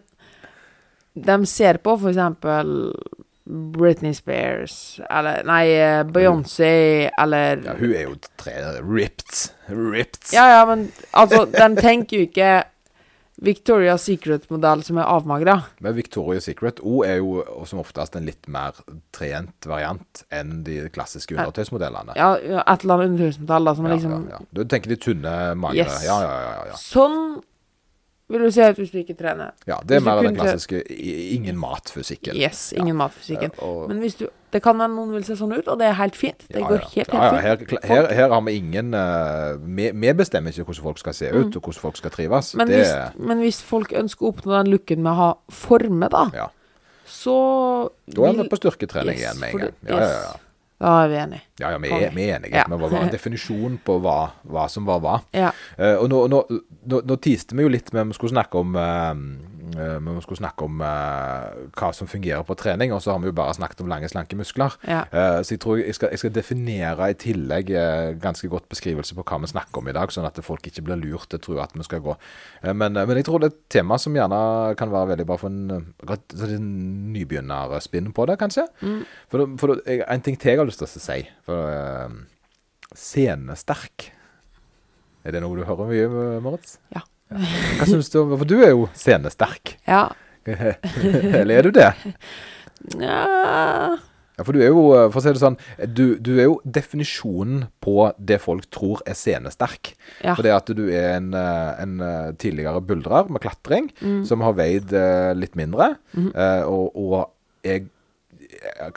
de 1.14 1.46
ser 1.46 1.78
på 1.84 1.96
for 2.00 2.10
eksempel 2.10 2.92
Britney 3.44 4.14
Spears, 4.16 5.00
eller 5.10 5.42
Nei, 5.44 5.64
eh, 5.76 6.02
Beyoncé, 6.08 7.10
eller 7.20 7.60
Ja, 7.66 7.74
hun 7.76 7.92
er 7.92 8.06
jo 8.06 8.14
tre 8.40 8.54
ripped. 8.80 9.50
Ripped. 9.68 10.32
Ja, 10.32 10.46
ja, 10.58 10.62
men 10.66 10.86
altså, 11.12 11.44
de 11.52 11.68
tenker 11.76 12.16
jo 12.16 12.28
ikke 12.30 12.64
Victoria's 13.44 14.06
Secret-modell 14.06 14.82
som 14.86 14.98
er 15.02 15.08
avmagra. 15.10 15.58
Men 15.84 15.96
Victoria's 15.96 16.46
Secret 16.48 16.80
òg 16.80 17.04
er 17.04 17.18
jo 17.18 17.42
som 17.68 17.80
oftest 17.82 18.16
en 18.16 18.24
litt 18.24 18.46
mer 18.48 18.78
trent 19.12 19.66
variant 19.68 20.24
enn 20.32 20.62
de 20.64 20.84
klassiske 20.94 21.34
undertøysmodellene. 21.36 22.14
Ja, 22.16 22.32
et 22.38 22.84
eller 22.86 22.94
annet 22.94 23.10
undertøysmodell 23.12 23.68
da, 23.68 23.74
som 23.74 23.88
Ja, 23.90 23.94
liksom 23.96 24.12
ja, 24.14 24.38
ja. 24.38 24.44
Du 24.54 24.64
tenker 24.64 24.94
de 24.94 24.96
tynne, 24.96 25.34
magre 25.58 25.82
Yes. 25.82 26.04
ja, 26.06 26.20
ja, 26.22 26.36
ja, 26.46 26.54
ja, 26.54 26.64
ja. 26.72 26.78
Sånn 26.80 27.42
vil 28.34 28.44
du 28.48 28.50
se 28.54 28.66
ut 28.70 28.78
hvis 28.82 28.90
du 28.92 28.98
ikke 29.00 29.14
trener. 29.18 29.52
ja. 29.70 29.76
Det 29.86 29.96
er 29.96 30.02
mer 30.04 30.20
den 30.26 30.36
klassiske 30.36 30.80
ingen 31.34 31.56
mat-fysikken. 31.60 32.36
Yes, 32.36 32.72
ingen 32.76 32.96
matfysikken. 32.98 33.52
Ja, 33.54 33.66
og- 33.66 33.88
Men 33.88 34.00
hvis 34.02 34.18
du 34.18 34.26
Det 34.54 34.60
kan 34.62 34.78
være 34.78 34.88
noen 34.94 35.10
vil 35.10 35.24
se 35.26 35.34
sånn 35.34 35.50
ut, 35.56 35.66
og 35.66 35.78
det 35.80 35.88
er 35.88 35.94
helt 35.98 36.14
fint. 36.14 36.44
Det 36.46 36.60
Ja, 36.60 36.68
går 36.68 36.78
ja. 36.78 36.88
helt, 36.94 36.94
helt 36.94 37.12
ja, 37.12 37.24
ja. 37.24 37.56
fint. 37.56 37.84
Her, 37.84 37.94
her, 38.06 38.14
her 38.14 38.28
har 38.30 38.40
vi 38.46 38.52
ingen 38.54 38.94
uh, 38.94 39.56
vi, 39.58 39.88
vi 39.90 40.12
bestemmer 40.14 40.52
ikke 40.54 40.62
hvordan 40.68 40.82
folk 40.84 40.98
skal 41.02 41.14
se 41.14 41.30
ut, 41.32 41.56
og 41.56 41.62
hvordan 41.62 41.80
folk 41.82 41.96
skal 41.96 42.10
trives. 42.14 42.52
Mm. 42.54 42.58
Men 42.58 42.68
det, 42.68 42.76
hvis, 42.76 43.26
men 43.26 43.38
hvis 43.42 43.58
folk 43.62 43.90
ønsker 43.98 44.22
å 44.28 44.30
oppnå 44.30 44.54
den 44.62 44.70
looken 44.70 45.02
med 45.02 45.10
å 45.10 45.14
ha 45.14 45.32
forme, 45.50 46.08
da, 46.08 46.30
ja. 46.34 46.46
så 47.04 47.90
Da 48.06 48.28
er 48.28 48.32
vi 48.42 48.48
på 48.48 48.56
styrketrening 48.62 49.18
Yes, 49.18 49.24
igjen 49.24 49.40
med 49.40 49.50
en 49.54 49.58
gang. 49.58 49.74
Ja, 49.88 49.98
ja, 49.98 50.06
yes. 50.06 50.40
Ja. 50.78 50.84
Da 50.84 50.94
er 51.04 51.08
vi 51.08 51.16
enige. 51.16 51.42
Ja, 51.60 51.70
ja, 51.70 51.78
vi 51.78 51.90
er, 51.94 52.10
vi 52.14 52.24
er 52.26 52.36
enige. 52.38 52.56
Ja. 52.56 52.64
Vi 52.66 52.74
må 52.74 52.80
bare 52.82 53.04
en 53.06 53.12
definisjon 53.12 53.78
på 53.84 53.98
hva, 54.02 54.18
hva 54.50 54.66
som 54.68 54.88
var 54.88 55.00
hva. 55.04 55.18
Ja. 55.36 55.52
Uh, 55.78 55.96
og 56.02 56.08
nå, 56.10 56.22
nå, 56.32 56.40
nå, 56.90 57.00
nå 57.06 57.18
tiste 57.22 57.56
vi 57.56 57.64
jo 57.64 57.72
litt 57.72 57.92
med 57.94 58.06
om 58.06 58.12
Vi 58.12 58.18
skulle 58.18 58.34
snakke 58.34 58.60
om 58.60 58.74
eh, 58.76 59.12
Vi 59.72 60.20
skulle 60.24 60.40
snakke 60.40 60.66
om 60.66 60.82
eh, 60.84 61.68
hva 61.74 61.90
som 61.96 62.08
fungerer 62.10 62.44
på 62.46 62.56
trening, 62.58 62.92
og 62.94 63.02
så 63.02 63.14
har 63.14 63.22
vi 63.22 63.30
jo 63.30 63.36
bare 63.36 63.54
snakket 63.56 63.80
om 63.84 63.90
lange, 63.90 64.08
slanke 64.10 64.36
muskler. 64.38 64.74
Ja. 64.88 65.04
Eh, 65.08 65.38
så 65.44 65.54
jeg 65.54 65.62
tror 65.62 65.78
jeg 65.80 65.94
skal, 65.96 66.12
jeg 66.14 66.22
skal 66.22 66.34
definere 66.34 67.08
i 67.10 67.16
tillegg 67.18 67.70
eh, 67.74 68.10
ganske 68.20 68.50
godt 68.52 68.68
beskrivelse 68.72 69.16
på 69.16 69.24
hva 69.26 69.40
vi 69.42 69.52
snakker 69.52 69.80
om 69.80 69.90
i 69.90 69.96
dag, 69.96 70.12
sånn 70.14 70.28
at 70.28 70.40
folk 70.44 70.66
ikke 70.68 70.84
blir 70.86 71.00
lurt 71.00 71.30
til 71.30 71.40
å 71.40 71.44
tro 71.46 71.58
at 71.64 71.74
vi 71.76 71.86
skal 71.86 72.02
gå. 72.04 72.16
Eh, 72.62 72.74
men, 72.74 72.96
eh, 72.96 73.06
men 73.08 73.20
jeg 73.20 73.28
tror 73.28 73.42
det 73.42 73.50
er 73.50 73.56
et 73.56 73.64
tema 73.78 73.98
som 74.00 74.16
gjerne 74.16 74.42
kan 74.80 74.92
være 74.92 75.14
veldig 75.14 75.28
bra 75.30 75.38
for 75.40 75.52
en, 75.52 75.88
eh, 76.10 76.50
en 76.50 76.68
nybegynnerspinn 77.14 78.12
på 78.14 78.28
det, 78.30 78.38
kanskje. 78.42 78.68
Mm. 78.82 79.00
For, 79.32 79.48
for 79.60 79.80
en 79.94 80.24
ting 80.24 80.38
til 80.38 80.54
jeg 80.54 80.62
har 80.62 80.68
lyst 80.68 80.82
til 80.84 80.90
å 80.90 81.06
si. 81.08 81.22
For 81.46 82.20
Scenesterk. 82.94 84.10
Er 85.24 85.34
det 85.34 85.40
noe 85.42 85.56
du 85.56 85.64
hører 85.66 85.88
mye, 85.88 86.40
Moritz? 86.44 86.76
Ja. 86.94 87.02
Hva 87.34 87.86
syns 87.88 88.10
du 88.12 88.18
om 88.22 88.34
For 88.38 88.44
du 88.48 88.56
er 88.62 88.70
jo 88.74 88.88
scenesterk. 88.94 89.76
Ja. 89.90 90.08
Eller 90.46 91.58
er 91.58 91.62
du 91.62 91.70
det? 91.72 91.90
ja. 93.00 93.96
Ja, 94.34 94.42
for 94.42 94.50
du 94.56 94.58
er 94.64 94.72
jo, 94.72 94.80
for 95.14 95.20
å 95.20 95.22
si 95.22 95.30
det 95.30 95.38
sånn, 95.38 95.56
du, 95.94 96.16
du 96.18 96.32
er 96.40 96.48
jo 96.48 96.56
definisjonen 96.66 97.68
på 97.84 98.08
det 98.18 98.40
folk 98.42 98.66
tror 98.74 98.98
er 99.06 99.14
scenesterk. 99.14 99.92
Ja. 100.26 100.34
For 100.34 100.42
det 100.42 100.50
at 100.56 100.72
du 100.74 100.82
er 100.90 101.12
en, 101.20 101.28
eh, 101.38 101.68
en 101.84 101.92
eh, 102.02 102.32
tidligere 102.42 102.82
buldrer 102.82 103.30
med 103.30 103.44
klatring, 103.44 103.92
Mm. 104.02 104.24
som 104.26 104.42
har 104.42 104.56
veid 104.58 104.90
eh, 104.92 105.30
litt 105.38 105.54
mindre, 105.54 105.92
eh, 106.18 106.64
og, 106.66 106.90
og 106.98 107.30
er 107.62 107.86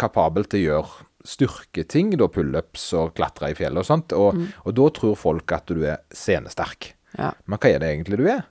kapabel 0.02 0.50
til 0.50 0.64
å 0.64 0.66
gjøre 0.72 1.06
styrketing, 1.28 2.16
da 2.18 2.26
pullups 2.34 2.90
og 2.98 3.14
klatre 3.20 3.52
i 3.54 3.58
fjellet 3.62 3.84
og 3.84 3.86
sånt. 3.86 4.14
Og, 4.18 4.34
Mm. 4.42 4.48
og 4.66 4.74
da 4.82 4.90
tror 4.98 5.16
folk 5.22 5.52
at 5.54 5.68
du 5.70 5.84
er 5.86 6.02
scenesterk. 6.12 6.96
Ja. 7.18 7.32
Men 7.46 7.60
hva 7.60 7.74
er 7.74 7.82
det 7.84 7.90
egentlig 7.96 8.20
du 8.22 8.28
er? 8.32 8.46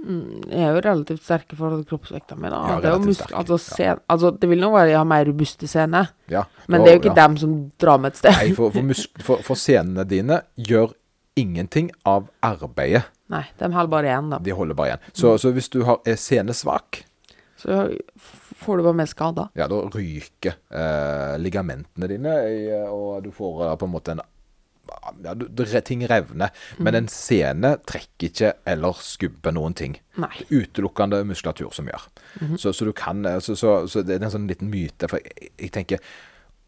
Mm, 0.00 0.46
Jeg 0.48 0.62
er 0.64 0.70
jo 0.72 0.80
relativt 0.84 1.24
sterk 1.26 1.52
i 1.52 1.56
forhold 1.58 1.82
til 1.82 1.90
kroppsvekta 1.90 2.36
mi. 2.40 2.48
da. 2.48 2.60
Ja, 2.70 2.78
det, 2.80 2.88
er 2.88 3.04
jo 3.04 3.14
sterk, 3.18 3.34
altså, 3.36 3.58
sen, 3.60 4.00
altså, 4.08 4.30
det 4.32 4.48
vil 4.48 4.62
nå 4.62 4.70
være 4.72 4.94
jeg 4.94 4.98
har 4.98 5.08
mer 5.10 5.26
robuste 5.28 5.68
sener, 5.68 6.14
Ja, 6.32 6.44
men 6.68 6.80
det 6.80 6.88
er 6.88 6.96
jo 6.96 7.02
ikke 7.02 7.12
ja. 7.12 7.18
dem 7.26 7.36
som 7.42 7.52
drar 7.80 8.00
meg 8.00 8.14
et 8.14 8.22
sted. 8.22 8.32
Nei, 8.38 8.54
for, 8.56 8.72
for, 8.72 9.04
for, 9.26 9.44
for 9.50 9.60
senene 9.60 10.06
dine 10.08 10.40
gjør 10.56 10.94
ingenting 11.40 11.90
av 12.08 12.30
arbeidet. 12.44 13.04
Nei, 13.30 13.44
de 13.60 13.68
holder 13.70 13.92
bare 13.92 14.08
igjen, 14.10 14.32
da. 14.32 14.40
De 14.42 14.56
holder 14.56 14.78
bare 14.78 14.88
igjen. 14.94 15.04
Så, 15.12 15.36
så 15.38 15.52
hvis 15.54 15.68
du 15.70 15.82
har, 15.86 16.00
er 16.08 16.16
senesvak 16.18 17.04
Så 17.60 17.76
får 18.60 18.80
du 18.80 18.82
bare 18.88 18.96
mer 18.98 19.08
skader. 19.08 19.52
Ja, 19.54 19.68
da 19.70 19.82
ryker 19.84 20.56
eh, 20.72 21.36
ligamentene 21.38 22.08
dine, 22.10 22.34
og 22.88 23.22
du 23.24 23.30
får 23.36 23.66
eh, 23.68 23.76
på 23.80 23.86
en 23.86 23.92
måte 23.92 24.16
en 24.16 24.24
ja, 25.24 25.34
Ting 25.86 26.04
revner. 26.08 26.50
Men 26.78 26.98
en 26.98 27.08
sene 27.10 27.74
trekker 27.88 28.30
ikke 28.30 28.52
eller 28.68 28.98
skubber 29.04 29.54
noen 29.56 29.76
ting. 29.76 29.96
Nei. 30.20 30.32
Det 30.38 30.48
er 30.48 30.64
utelukkende 30.66 31.22
muskulatur 31.28 31.72
som 31.74 31.88
gjør. 31.90 32.08
så, 32.60 32.72
så 32.72 32.88
du 32.88 32.92
kan 32.96 33.24
eh, 33.26 33.40
så, 33.40 33.56
så, 33.56 33.80
så 33.90 34.04
det 34.06 34.18
er 34.18 34.26
en 34.26 34.34
sånn 34.34 34.50
liten 34.50 34.70
myte. 34.72 35.08
For 35.10 35.22
jeg, 35.22 35.52
jeg 35.56 35.72
tenker 35.76 36.04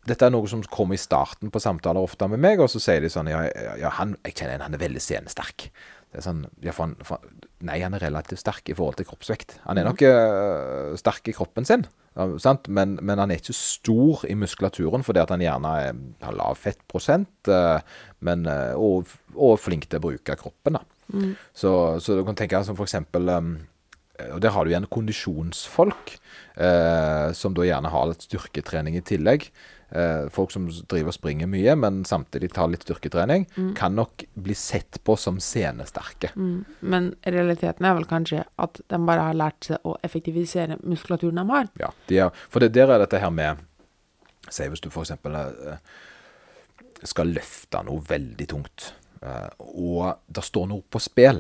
dette 0.08 0.26
er 0.26 0.32
noe 0.34 0.48
som 0.50 0.62
kommer 0.66 0.98
i 0.98 1.00
starten 1.00 1.52
på 1.54 1.62
samtaler 1.62 2.02
ofte 2.02 2.26
med 2.30 2.40
meg, 2.42 2.60
og 2.62 2.70
så 2.72 2.80
sier 2.82 3.04
de 3.04 3.10
sånn 3.12 3.30
Ja, 3.30 3.44
ja, 3.46 3.76
ja 3.84 3.92
han, 4.00 4.16
jeg 4.26 4.34
kjenner 4.40 4.56
en, 4.56 4.64
han 4.66 4.78
er 4.78 4.82
veldig 4.82 5.02
senesterk. 5.02 5.68
Det 6.12 6.20
er 6.20 6.26
sånn, 6.26 6.42
ja, 6.60 6.74
for 6.76 6.84
han, 6.84 6.94
for, 7.08 7.24
nei, 7.64 7.78
han 7.80 7.96
er 7.96 8.04
relativt 8.04 8.42
sterk 8.42 8.68
i 8.68 8.76
forhold 8.76 8.98
til 8.98 9.08
kroppsvekt. 9.08 9.56
Han 9.64 9.80
er 9.80 9.86
nok 9.88 10.04
øh, 10.04 10.92
sterk 11.00 11.30
i 11.32 11.34
kroppen 11.36 11.64
sin? 11.68 11.86
Men, 12.12 12.98
men 13.00 13.16
han 13.16 13.32
er 13.32 13.40
ikke 13.40 13.56
stor 13.56 14.26
i 14.28 14.36
muskulaturen 14.36 15.06
fordi 15.06 15.22
at 15.22 15.32
han 15.32 15.40
gjerne 15.40 15.70
er, 15.86 16.02
har 16.20 16.36
lav 16.36 16.58
fettprosent 16.60 17.48
øh, 17.48 17.80
men, 18.28 18.44
øh, 18.44 18.76
og, 18.76 19.14
og 19.32 19.56
flink 19.64 19.88
til 19.88 20.02
å 20.02 20.06
bruke 20.10 20.36
kroppen. 20.36 20.76
Da. 20.76 20.84
Så, 21.56 21.72
så 22.04 22.18
du 22.18 22.26
kan 22.28 22.36
tenke 22.36 22.58
deg 22.58 22.68
som 22.68 22.76
for 22.76 22.84
eksempel 22.84 23.32
og 24.30 24.42
der 24.44 24.52
har 24.54 24.64
du 24.64 24.72
igjen 24.72 24.88
kondisjonsfolk, 24.92 26.16
eh, 26.60 27.28
som 27.36 27.56
da 27.56 27.64
gjerne 27.66 27.92
har 27.92 28.10
litt 28.10 28.26
styrketrening 28.26 28.98
i 28.98 29.04
tillegg. 29.06 29.48
Eh, 29.94 30.28
folk 30.32 30.52
som 30.54 30.64
driver 30.88 31.10
og 31.10 31.16
springer 31.18 31.48
mye, 31.52 31.74
men 31.76 32.00
samtidig 32.08 32.48
tar 32.56 32.70
litt 32.72 32.84
styrketrening, 32.86 33.44
kan 33.76 33.92
nok 33.92 34.24
bli 34.40 34.54
sett 34.56 34.96
på 35.04 35.18
som 35.20 35.36
senesterke. 35.42 36.30
Mm. 36.32 36.62
Men 36.80 37.10
realiteten 37.28 37.84
er 37.84 37.98
vel 37.98 38.08
kanskje 38.08 38.46
at 38.64 38.80
de 38.88 39.00
bare 39.04 39.26
har 39.28 39.36
lært 39.36 39.68
seg 39.68 39.84
å 39.84 39.98
effektivisere 40.06 40.78
muskulaturen 40.80 41.42
de 41.42 41.44
har. 41.50 41.68
Ja, 41.82 41.90
de 42.08 42.22
er, 42.24 42.40
for 42.48 42.64
det 42.64 42.72
der 42.72 42.88
er 42.94 43.04
dette 43.04 43.20
her 43.20 43.34
med 43.34 43.68
Si 44.50 44.64
hvis 44.66 44.80
du 44.82 44.88
f.eks. 44.90 45.12
Uh, 45.22 45.76
skal 47.06 47.30
løfte 47.30 47.78
noe 47.86 48.02
veldig 48.02 48.46
tungt, 48.50 48.88
eh, 49.22 49.52
og 49.78 50.18
det 50.26 50.42
står 50.44 50.66
noe 50.70 50.82
på 50.82 50.98
spill. 51.02 51.38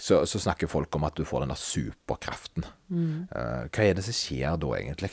Så, 0.00 0.22
så 0.26 0.40
snakker 0.40 0.70
folk 0.72 0.96
om 0.96 1.04
at 1.06 1.20
du 1.20 1.24
får 1.28 1.44
den 1.44 1.52
der 1.52 1.60
superkraften. 1.60 2.64
Mm. 2.88 3.28
hva 3.28 3.84
er 3.84 3.94
det 3.96 4.06
som 4.08 4.16
skjer 4.16 4.56
da, 4.60 4.72
egentlig? 4.80 5.12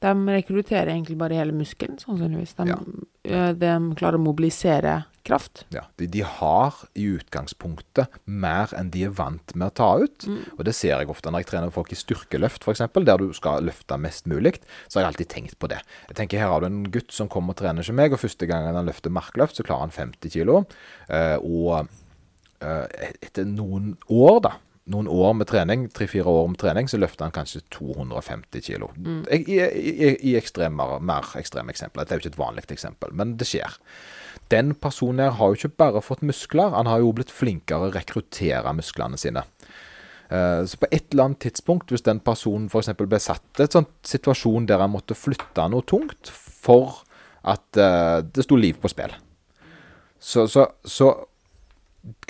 De 0.00 0.12
rekrutterer 0.32 0.88
egentlig 0.94 1.18
bare 1.20 1.36
hele 1.36 1.52
muskelen, 1.52 1.98
sannsynligvis. 2.00 2.54
De, 2.56 2.68
Ja. 2.70 2.78
eh, 3.24 3.52
de 3.52 3.94
klarer 3.98 4.16
å 4.16 4.22
mobilisere 4.24 5.04
kraft. 5.22 5.66
Ja, 5.70 5.82
de, 6.00 6.06
de 6.08 6.22
har 6.24 6.72
i 6.96 7.04
utgangspunktet 7.18 8.08
mer 8.24 8.72
enn 8.78 8.88
de 8.90 9.02
er 9.04 9.10
vant 9.12 9.52
med 9.54 9.68
å 9.68 9.74
ta 9.76 9.88
ut. 10.00 10.24
Og 10.58 10.64
det 10.64 10.72
ser 10.74 10.94
jeg 10.98 11.10
ofte 11.12 11.28
når 11.30 11.42
jeg 11.44 11.50
trener 11.50 11.70
folk 11.74 11.92
i 11.92 11.98
styrkeløft, 12.00 12.64
f.eks., 12.64 12.80
der 13.04 13.18
du 13.20 13.28
skal 13.36 13.62
løfte 13.68 13.98
mest 14.00 14.24
mulig. 14.26 14.54
Så 14.88 14.96
har 14.98 15.04
jeg 15.04 15.12
alltid 15.12 15.28
tenkt 15.34 15.58
på 15.60 15.68
det. 15.68 15.82
Jeg 16.08 16.16
tenker 16.16 16.40
Her 16.40 16.48
har 16.54 16.60
du 16.64 16.66
en 16.70 16.84
gutt 16.90 17.12
som 17.12 17.28
kommer 17.28 17.52
og 17.52 17.60
trener 17.60 17.84
som 17.84 17.94
meg, 18.00 18.12
og 18.16 18.22
første 18.24 18.48
gangen 18.48 18.74
han 18.74 18.88
løfter 18.88 19.12
markløft, 19.12 19.56
så 19.60 19.66
klarer 19.68 19.84
han 19.90 19.90
50 19.92 20.32
kilo. 20.32 20.62
Eh, 21.12 21.36
og 21.36 21.86
eh, 22.64 23.12
etter 23.20 23.44
noen 23.44 23.98
år, 24.08 24.40
da 24.48 24.56
noen 24.90 25.08
år 25.10 25.34
med 25.38 25.48
trening, 25.50 25.88
tre-fire 25.94 26.28
år 26.28 26.48
med 26.52 26.60
trening, 26.60 26.88
så 26.90 26.98
løfter 27.00 27.26
han 27.26 27.34
kanskje 27.34 27.62
250 27.74 28.64
kilo. 28.66 28.90
Mm. 28.96 29.20
I, 29.30 29.58
i, 29.58 30.10
i 30.32 30.36
ekstremer, 30.38 30.98
mer 31.04 31.28
ekstreme 31.38 31.72
eksempler. 31.74 32.04
Dette 32.04 32.16
er 32.16 32.20
jo 32.20 32.24
ikke 32.26 32.34
et 32.34 32.42
vanlig 32.42 32.66
eksempel, 32.74 33.14
men 33.16 33.36
det 33.40 33.48
skjer. 33.50 33.78
Den 34.50 34.74
personen 34.74 35.24
her 35.24 35.36
har 35.38 35.52
jo 35.52 35.60
ikke 35.60 35.78
bare 35.84 36.02
fått 36.02 36.24
muskler, 36.26 36.74
han 36.74 36.90
har 36.90 37.02
jo 37.02 37.14
blitt 37.14 37.30
flinkere 37.30 37.88
å 37.88 37.94
rekruttere 37.94 38.74
musklene 38.74 39.20
sine. 39.20 39.44
Eh, 40.30 40.64
Så 40.66 40.78
på 40.78 40.90
et 40.90 41.06
eller 41.10 41.30
annet 41.30 41.42
tidspunkt, 41.46 41.90
hvis 41.90 42.06
den 42.06 42.20
personen 42.20 42.66
f.eks. 42.70 42.92
ble 42.98 43.18
satt 43.22 43.60
i 43.60 43.66
en 43.66 43.74
sånn 43.78 43.88
situasjon 44.06 44.66
der 44.66 44.82
han 44.82 44.92
måtte 44.92 45.18
flytte 45.18 45.68
noe 45.70 45.86
tungt 45.86 46.30
for 46.30 47.04
at 47.46 47.78
eh, 47.78 48.20
det 48.26 48.44
sto 48.46 48.58
liv 48.58 48.78
på 48.82 48.90
spill, 48.90 49.14
så, 50.20 50.44
så, 50.50 50.66
så 50.84 51.14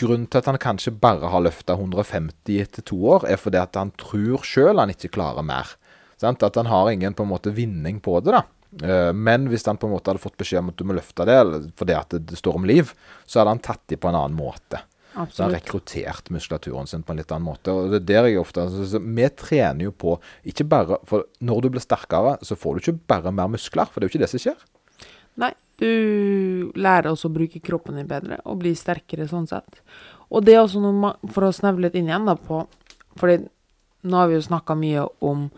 grunnen 0.01 0.27
til 0.31 0.41
at 0.41 0.49
han 0.51 0.59
kanskje 0.61 0.95
bare 0.99 1.31
har 1.31 1.45
løfta 1.45 1.77
150 1.79 2.61
etter 2.63 2.85
to 2.87 2.99
år, 3.15 3.27
er 3.31 3.41
fordi 3.41 3.61
at 3.61 3.79
han 3.79 3.93
tror 4.01 4.47
sjøl 4.47 4.81
han 4.83 4.93
ikke 4.93 5.13
klarer 5.15 5.47
mer. 5.47 5.77
Sant? 6.21 6.43
At 6.43 6.59
han 6.59 6.69
har 6.71 6.91
ingen 6.91 7.15
på 7.17 7.25
en 7.25 7.33
måte 7.33 7.53
vinning 7.55 8.01
på 8.03 8.19
det. 8.21 8.35
da. 8.35 8.43
Eh, 8.83 9.13
Men 9.13 9.49
hvis 9.49 9.67
han 9.67 9.79
på 9.81 9.89
en 9.89 9.95
måte 9.95 10.11
hadde 10.11 10.23
fått 10.23 10.39
beskjed 10.41 10.63
om 10.63 10.71
at 10.73 10.79
du 10.79 10.85
må 10.85 10.95
løfte 10.95 11.27
det 11.27 11.41
fordi 11.79 11.97
at 11.97 12.11
det, 12.15 12.27
det 12.31 12.39
står 12.39 12.61
om 12.61 12.69
liv, 12.69 12.93
så 13.27 13.41
hadde 13.41 13.57
han 13.57 13.65
tatt 13.65 13.87
de 13.89 13.97
på 13.97 14.11
en 14.11 14.19
annen 14.19 14.39
måte. 14.39 14.83
Absolutt. 15.11 15.35
Så 15.35 15.43
han 15.43 15.55
rekruttert 15.55 16.29
muskulaturen 16.31 16.87
sin 16.87 17.03
på 17.03 17.13
en 17.13 17.19
litt 17.19 17.33
annen 17.35 17.49
måte. 17.49 17.73
Og 17.75 17.91
det 17.91 18.03
er 18.03 18.07
der 18.13 18.29
jeg 18.31 18.43
ofte 18.43 18.69
så, 18.71 18.85
så, 18.93 19.01
Vi 19.03 19.27
trener 19.35 19.89
jo 19.89 19.91
på 19.91 20.15
ikke 20.47 20.69
bare 20.71 21.01
For 21.09 21.27
når 21.43 21.65
du 21.65 21.71
blir 21.75 21.83
sterkere, 21.83 22.37
så 22.47 22.55
får 22.59 22.77
du 22.77 22.85
ikke 22.85 23.01
bare 23.11 23.33
mer 23.35 23.51
muskler, 23.51 23.91
for 23.91 23.99
det 23.99 24.07
er 24.07 24.11
jo 24.11 24.15
ikke 24.15 24.23
det 24.23 24.31
som 24.35 24.45
skjer. 24.45 24.63
Nei, 25.41 25.51
du 25.81 26.73
lærer 26.77 27.11
også 27.11 27.31
å 27.31 27.35
bruke 27.35 27.63
kroppen 27.65 27.99
din 27.99 28.09
bedre 28.09 28.41
og 28.45 28.61
bli 28.63 28.75
sterkere 28.77 29.29
sånn 29.31 29.49
sett. 29.51 29.81
Og 30.31 30.45
det 30.47 30.55
er 30.55 30.63
også 30.63 30.83
noe 30.83 30.95
man, 30.95 31.17
For 31.33 31.47
å 31.47 31.55
snevre 31.55 31.89
litt 31.89 31.97
inn 31.99 32.11
igjen, 32.11 32.29
da, 32.29 32.37
på 32.39 32.63
Fordi 33.19 33.41
nå 34.07 34.17
har 34.17 34.31
vi 34.31 34.37
jo 34.39 34.45
snakka 34.45 34.77
mye 34.79 35.03
om 35.27 35.49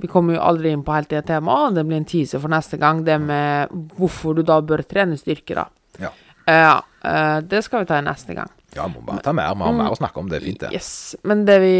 Vi 0.00 0.08
kommer 0.10 0.36
jo 0.36 0.44
aldri 0.44 0.72
inn 0.72 0.84
på 0.86 0.94
helt 0.94 1.12
det 1.12 1.26
temaet, 1.28 1.76
det 1.76 1.84
blir 1.88 2.00
en 2.00 2.08
teaser 2.08 2.42
for 2.42 2.52
neste 2.52 2.76
gang. 2.80 3.02
Det 3.04 3.16
med 3.22 3.72
hvorfor 3.96 4.36
du 4.36 4.42
da 4.44 4.58
bør 4.60 4.82
trene 4.84 5.16
styrke, 5.16 5.56
da. 5.56 5.64
Ja. 6.02 6.10
Uh, 6.44 6.82
uh, 7.00 7.38
det 7.40 7.62
skal 7.64 7.82
vi 7.82 7.88
ta 7.88 8.02
i 8.02 8.04
neste 8.04 8.36
gang. 8.36 8.50
Ja, 8.76 8.84
må 8.92 9.00
bare 9.06 9.24
ta 9.24 9.32
mer. 9.32 9.54
Vi 9.56 9.64
har 9.64 9.72
mer 9.78 9.94
å 9.94 9.96
snakke 9.96 10.20
om. 10.20 10.28
Det 10.28 10.36
er 10.36 10.44
fint, 10.44 10.60
det. 10.66 10.74
Yes. 10.76 11.16
Men 11.24 11.46
det 11.48 11.56
vi, 11.64 11.78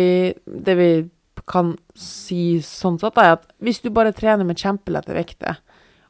det 0.64 0.78
vi 0.80 0.88
kan 1.44 1.74
si 1.92 2.56
sånn 2.64 2.96
sett, 3.02 3.20
er 3.20 3.36
at 3.36 3.44
hvis 3.60 3.82
du 3.84 3.90
bare 3.94 4.16
trener 4.16 4.48
med 4.48 4.64
kjempelette 4.64 5.12
vekter, 5.12 5.60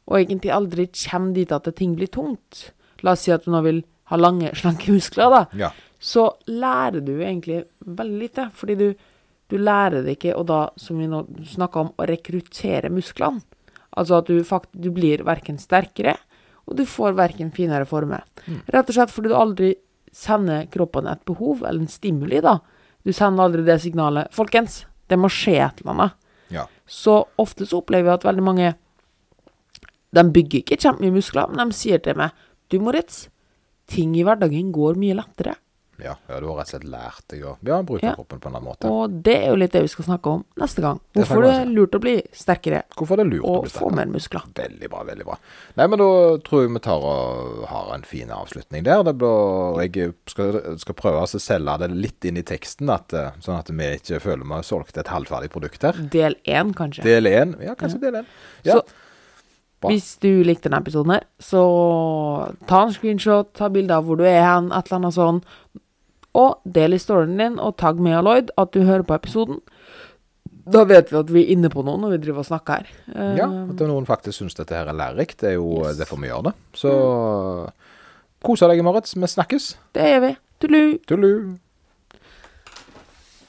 og 0.07 0.19
egentlig 0.19 0.53
aldri 0.55 0.87
kommer 0.95 1.35
dit 1.35 1.51
at 1.51 1.67
ting 1.75 1.95
blir 1.99 2.11
tungt 2.11 2.71
La 3.05 3.13
oss 3.13 3.25
si 3.27 3.33
at 3.33 3.45
du 3.45 3.51
nå 3.53 3.61
vil 3.65 3.83
ha 4.09 4.17
lange, 4.17 4.49
slanke 4.57 4.93
muskler, 4.95 5.29
da. 5.29 5.41
Ja. 5.57 5.71
Så 5.99 6.29
lærer 6.49 7.03
du 7.03 7.13
egentlig 7.17 7.63
veldig 7.85 8.19
lite. 8.21 8.47
Fordi 8.55 8.77
du, 8.79 8.87
du 9.51 9.57
lærer 9.59 10.05
det 10.05 10.17
ikke, 10.17 10.35
og 10.37 10.47
da, 10.49 10.61
som 10.79 11.01
vi 11.01 11.09
nå 11.11 11.23
snakka 11.51 11.83
om, 11.83 11.91
å 11.93 12.07
rekruttere 12.09 12.91
musklene. 12.93 13.43
Altså 13.97 14.19
at 14.19 14.29
du 14.29 14.41
fakt 14.45 14.69
du 14.77 14.91
blir 14.93 15.23
verken 15.25 15.57
sterkere, 15.61 16.15
og 16.67 16.77
du 16.77 16.83
får 16.87 17.15
verken 17.17 17.49
finere 17.55 17.87
former. 17.89 18.25
Rett 18.73 18.89
og 18.89 18.97
slett 18.97 19.13
fordi 19.13 19.31
du 19.31 19.37
aldri 19.37 19.71
sender 20.13 20.67
kroppen 20.71 21.07
et 21.09 21.23
behov, 21.27 21.63
eller 21.63 21.83
en 21.83 21.91
stimuli, 21.91 22.41
da. 22.43 22.57
Du 23.05 23.13
sender 23.15 23.47
aldri 23.47 23.63
det 23.65 23.79
signalet. 23.81 24.29
Folkens, 24.35 24.81
det 25.07 25.17
må 25.19 25.31
skje 25.31 25.59
et 25.63 25.81
eller 25.81 25.93
annet. 25.93 26.17
Ja. 26.53 26.67
Så 26.87 27.21
ofte 27.39 27.65
så 27.67 27.81
opplever 27.81 28.09
vi 28.09 28.15
at 28.15 28.27
veldig 28.27 28.43
mange 28.45 28.73
De 30.17 30.25
bygger 30.33 30.63
ikke 30.63 30.79
kjempemye 30.81 31.13
muskler, 31.19 31.53
men 31.53 31.71
de 31.71 31.77
sier 31.77 32.01
til 32.03 32.17
meg 32.19 32.35
Du, 32.71 32.79
Moritz, 32.83 33.27
ting 33.87 34.17
i 34.19 34.25
hverdagen 34.27 34.73
går 34.75 34.97
mye 34.99 35.15
lettere. 35.21 35.53
Ja, 35.97 36.11
ja, 36.29 36.35
du 36.37 36.45
har 36.45 36.59
rett 36.59 36.67
og 36.67 36.73
slett 36.75 36.83
lært 36.93 37.23
deg 37.31 37.39
å 37.41 37.55
ja, 37.65 37.79
bruke 37.81 38.05
Ja. 38.05 38.11
kroppen 38.13 38.37
på 38.37 38.49
en 38.51 38.57
annen 38.59 38.67
måte. 38.67 38.89
Og 38.91 39.15
det 39.25 39.33
er 39.39 39.47
jo 39.49 39.55
litt 39.57 39.71
det 39.73 39.81
vi 39.81 39.89
skal 39.89 40.05
snakke 40.05 40.29
om 40.29 40.43
neste 40.61 40.83
gang. 40.83 40.99
Hvorfor 41.17 41.41
det 41.41 41.49
vi 41.49 41.61
er 41.63 41.71
lurt 41.73 41.95
å 41.97 42.01
bli 42.03 42.13
sterkere 42.37 42.83
Hvorfor 42.93 43.17
er 43.17 43.23
det 43.23 43.31
lurt 43.31 43.47
å 43.49 43.55
og 43.63 43.71
få 43.73 43.89
mer 43.97 44.05
muskler. 44.05 44.45
Veldig 44.59 44.89
bra, 44.93 45.01
veldig 45.07 45.25
bra. 45.25 45.39
Nei, 45.79 45.87
men 45.87 45.97
da 46.03 46.09
tror 46.45 46.61
jeg 46.61 46.73
vi 46.75 46.83
tar 46.85 47.07
og 47.09 47.65
har 47.71 47.89
en 47.95 48.05
fin 48.05 48.29
avslutning 48.29 48.85
der. 48.85 49.01
Det 49.07 49.15
blir, 49.17 49.81
jeg 49.87 50.13
skal, 50.29 50.59
skal 50.77 50.99
prøve 51.01 51.23
å 51.25 51.41
selge 51.47 51.77
det 51.81 51.89
litt 51.95 52.29
inn 52.29 52.37
i 52.37 52.45
teksten, 52.45 52.93
at, 52.93 53.17
eh, 53.17 53.31
sånn 53.41 53.57
at 53.57 53.73
vi 53.73 53.89
ikke 53.97 54.21
føler 54.21 54.45
vi 54.45 54.53
har 54.59 54.69
solgt 54.69 55.01
et 55.01 55.09
halvferdig 55.09 55.49
produkt 55.49 55.81
her. 55.81 55.97
Del 56.13 56.37
én, 56.45 56.75
kanskje. 56.77 57.07
Del 57.09 57.25
én. 57.25 57.57
Ja, 57.63 57.73
kanskje 57.73 58.03
del 58.05 58.21
én. 58.21 58.29
Ja. 58.67 58.77
Så. 58.77 58.85
Hvis 59.85 60.17
du 60.23 60.41
likte 60.43 60.69
denne 60.69 60.79
episoden 60.81 61.11
her, 61.13 61.23
så 61.39 61.61
ta 62.67 62.83
en 62.87 62.93
screenshot, 62.95 63.51
ta 63.53 63.69
bilde 63.69 63.93
av 63.93 64.07
hvor 64.07 64.17
du 64.17 64.23
er 64.25 64.41
hen, 64.41 64.71
et 64.73 64.87
eller 64.89 64.97
annet 65.01 65.13
sånn, 65.17 65.41
og 66.37 66.59
del 66.65 66.93
i 66.93 66.99
storyen 67.01 67.37
din, 67.37 67.59
og 67.61 67.77
tagg 67.77 67.99
meg 68.01 68.17
og 68.19 68.25
Lloyd 68.27 68.49
at 68.57 68.71
du 68.73 68.81
hører 68.85 69.05
på 69.07 69.15
episoden. 69.17 69.59
Da 70.67 70.81
vet 70.83 71.13
vi 71.13 71.17
at 71.17 71.29
vi 71.31 71.43
er 71.45 71.53
inne 71.53 71.69
på 71.71 71.79
noe 71.85 71.95
når 72.01 72.17
vi 72.17 72.17
driver 72.25 72.41
og 72.43 72.49
snakker 72.49 72.81
her. 72.81 72.89
Eh, 73.15 73.37
ja, 73.39 73.45
at 73.71 73.79
noen 73.87 74.05
faktisk 74.09 74.41
syns 74.41 74.57
dette 74.57 74.75
her 74.75 74.89
er 74.91 74.97
lærerikt, 74.97 75.37
det 75.39 75.53
er 75.53 75.55
jo 75.55 75.69
Yes. 75.85 75.97
derfor 76.01 76.19
vi 76.19 76.27
gjør 76.27 76.43
det. 76.49 76.53
Så 76.75 76.91
kos 78.43 78.59
deg, 78.59 78.83
Marit, 78.83 79.13
Vi 79.15 79.27
snakkes. 79.31 79.75
Det 79.93 80.03
gjør 80.03 80.21
vi. 80.27 80.33
Tullu. 80.59 80.97
Tullu. 81.07 81.31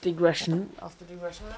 Digression 0.05 0.69
after 0.81 1.05
digression. 1.11 1.49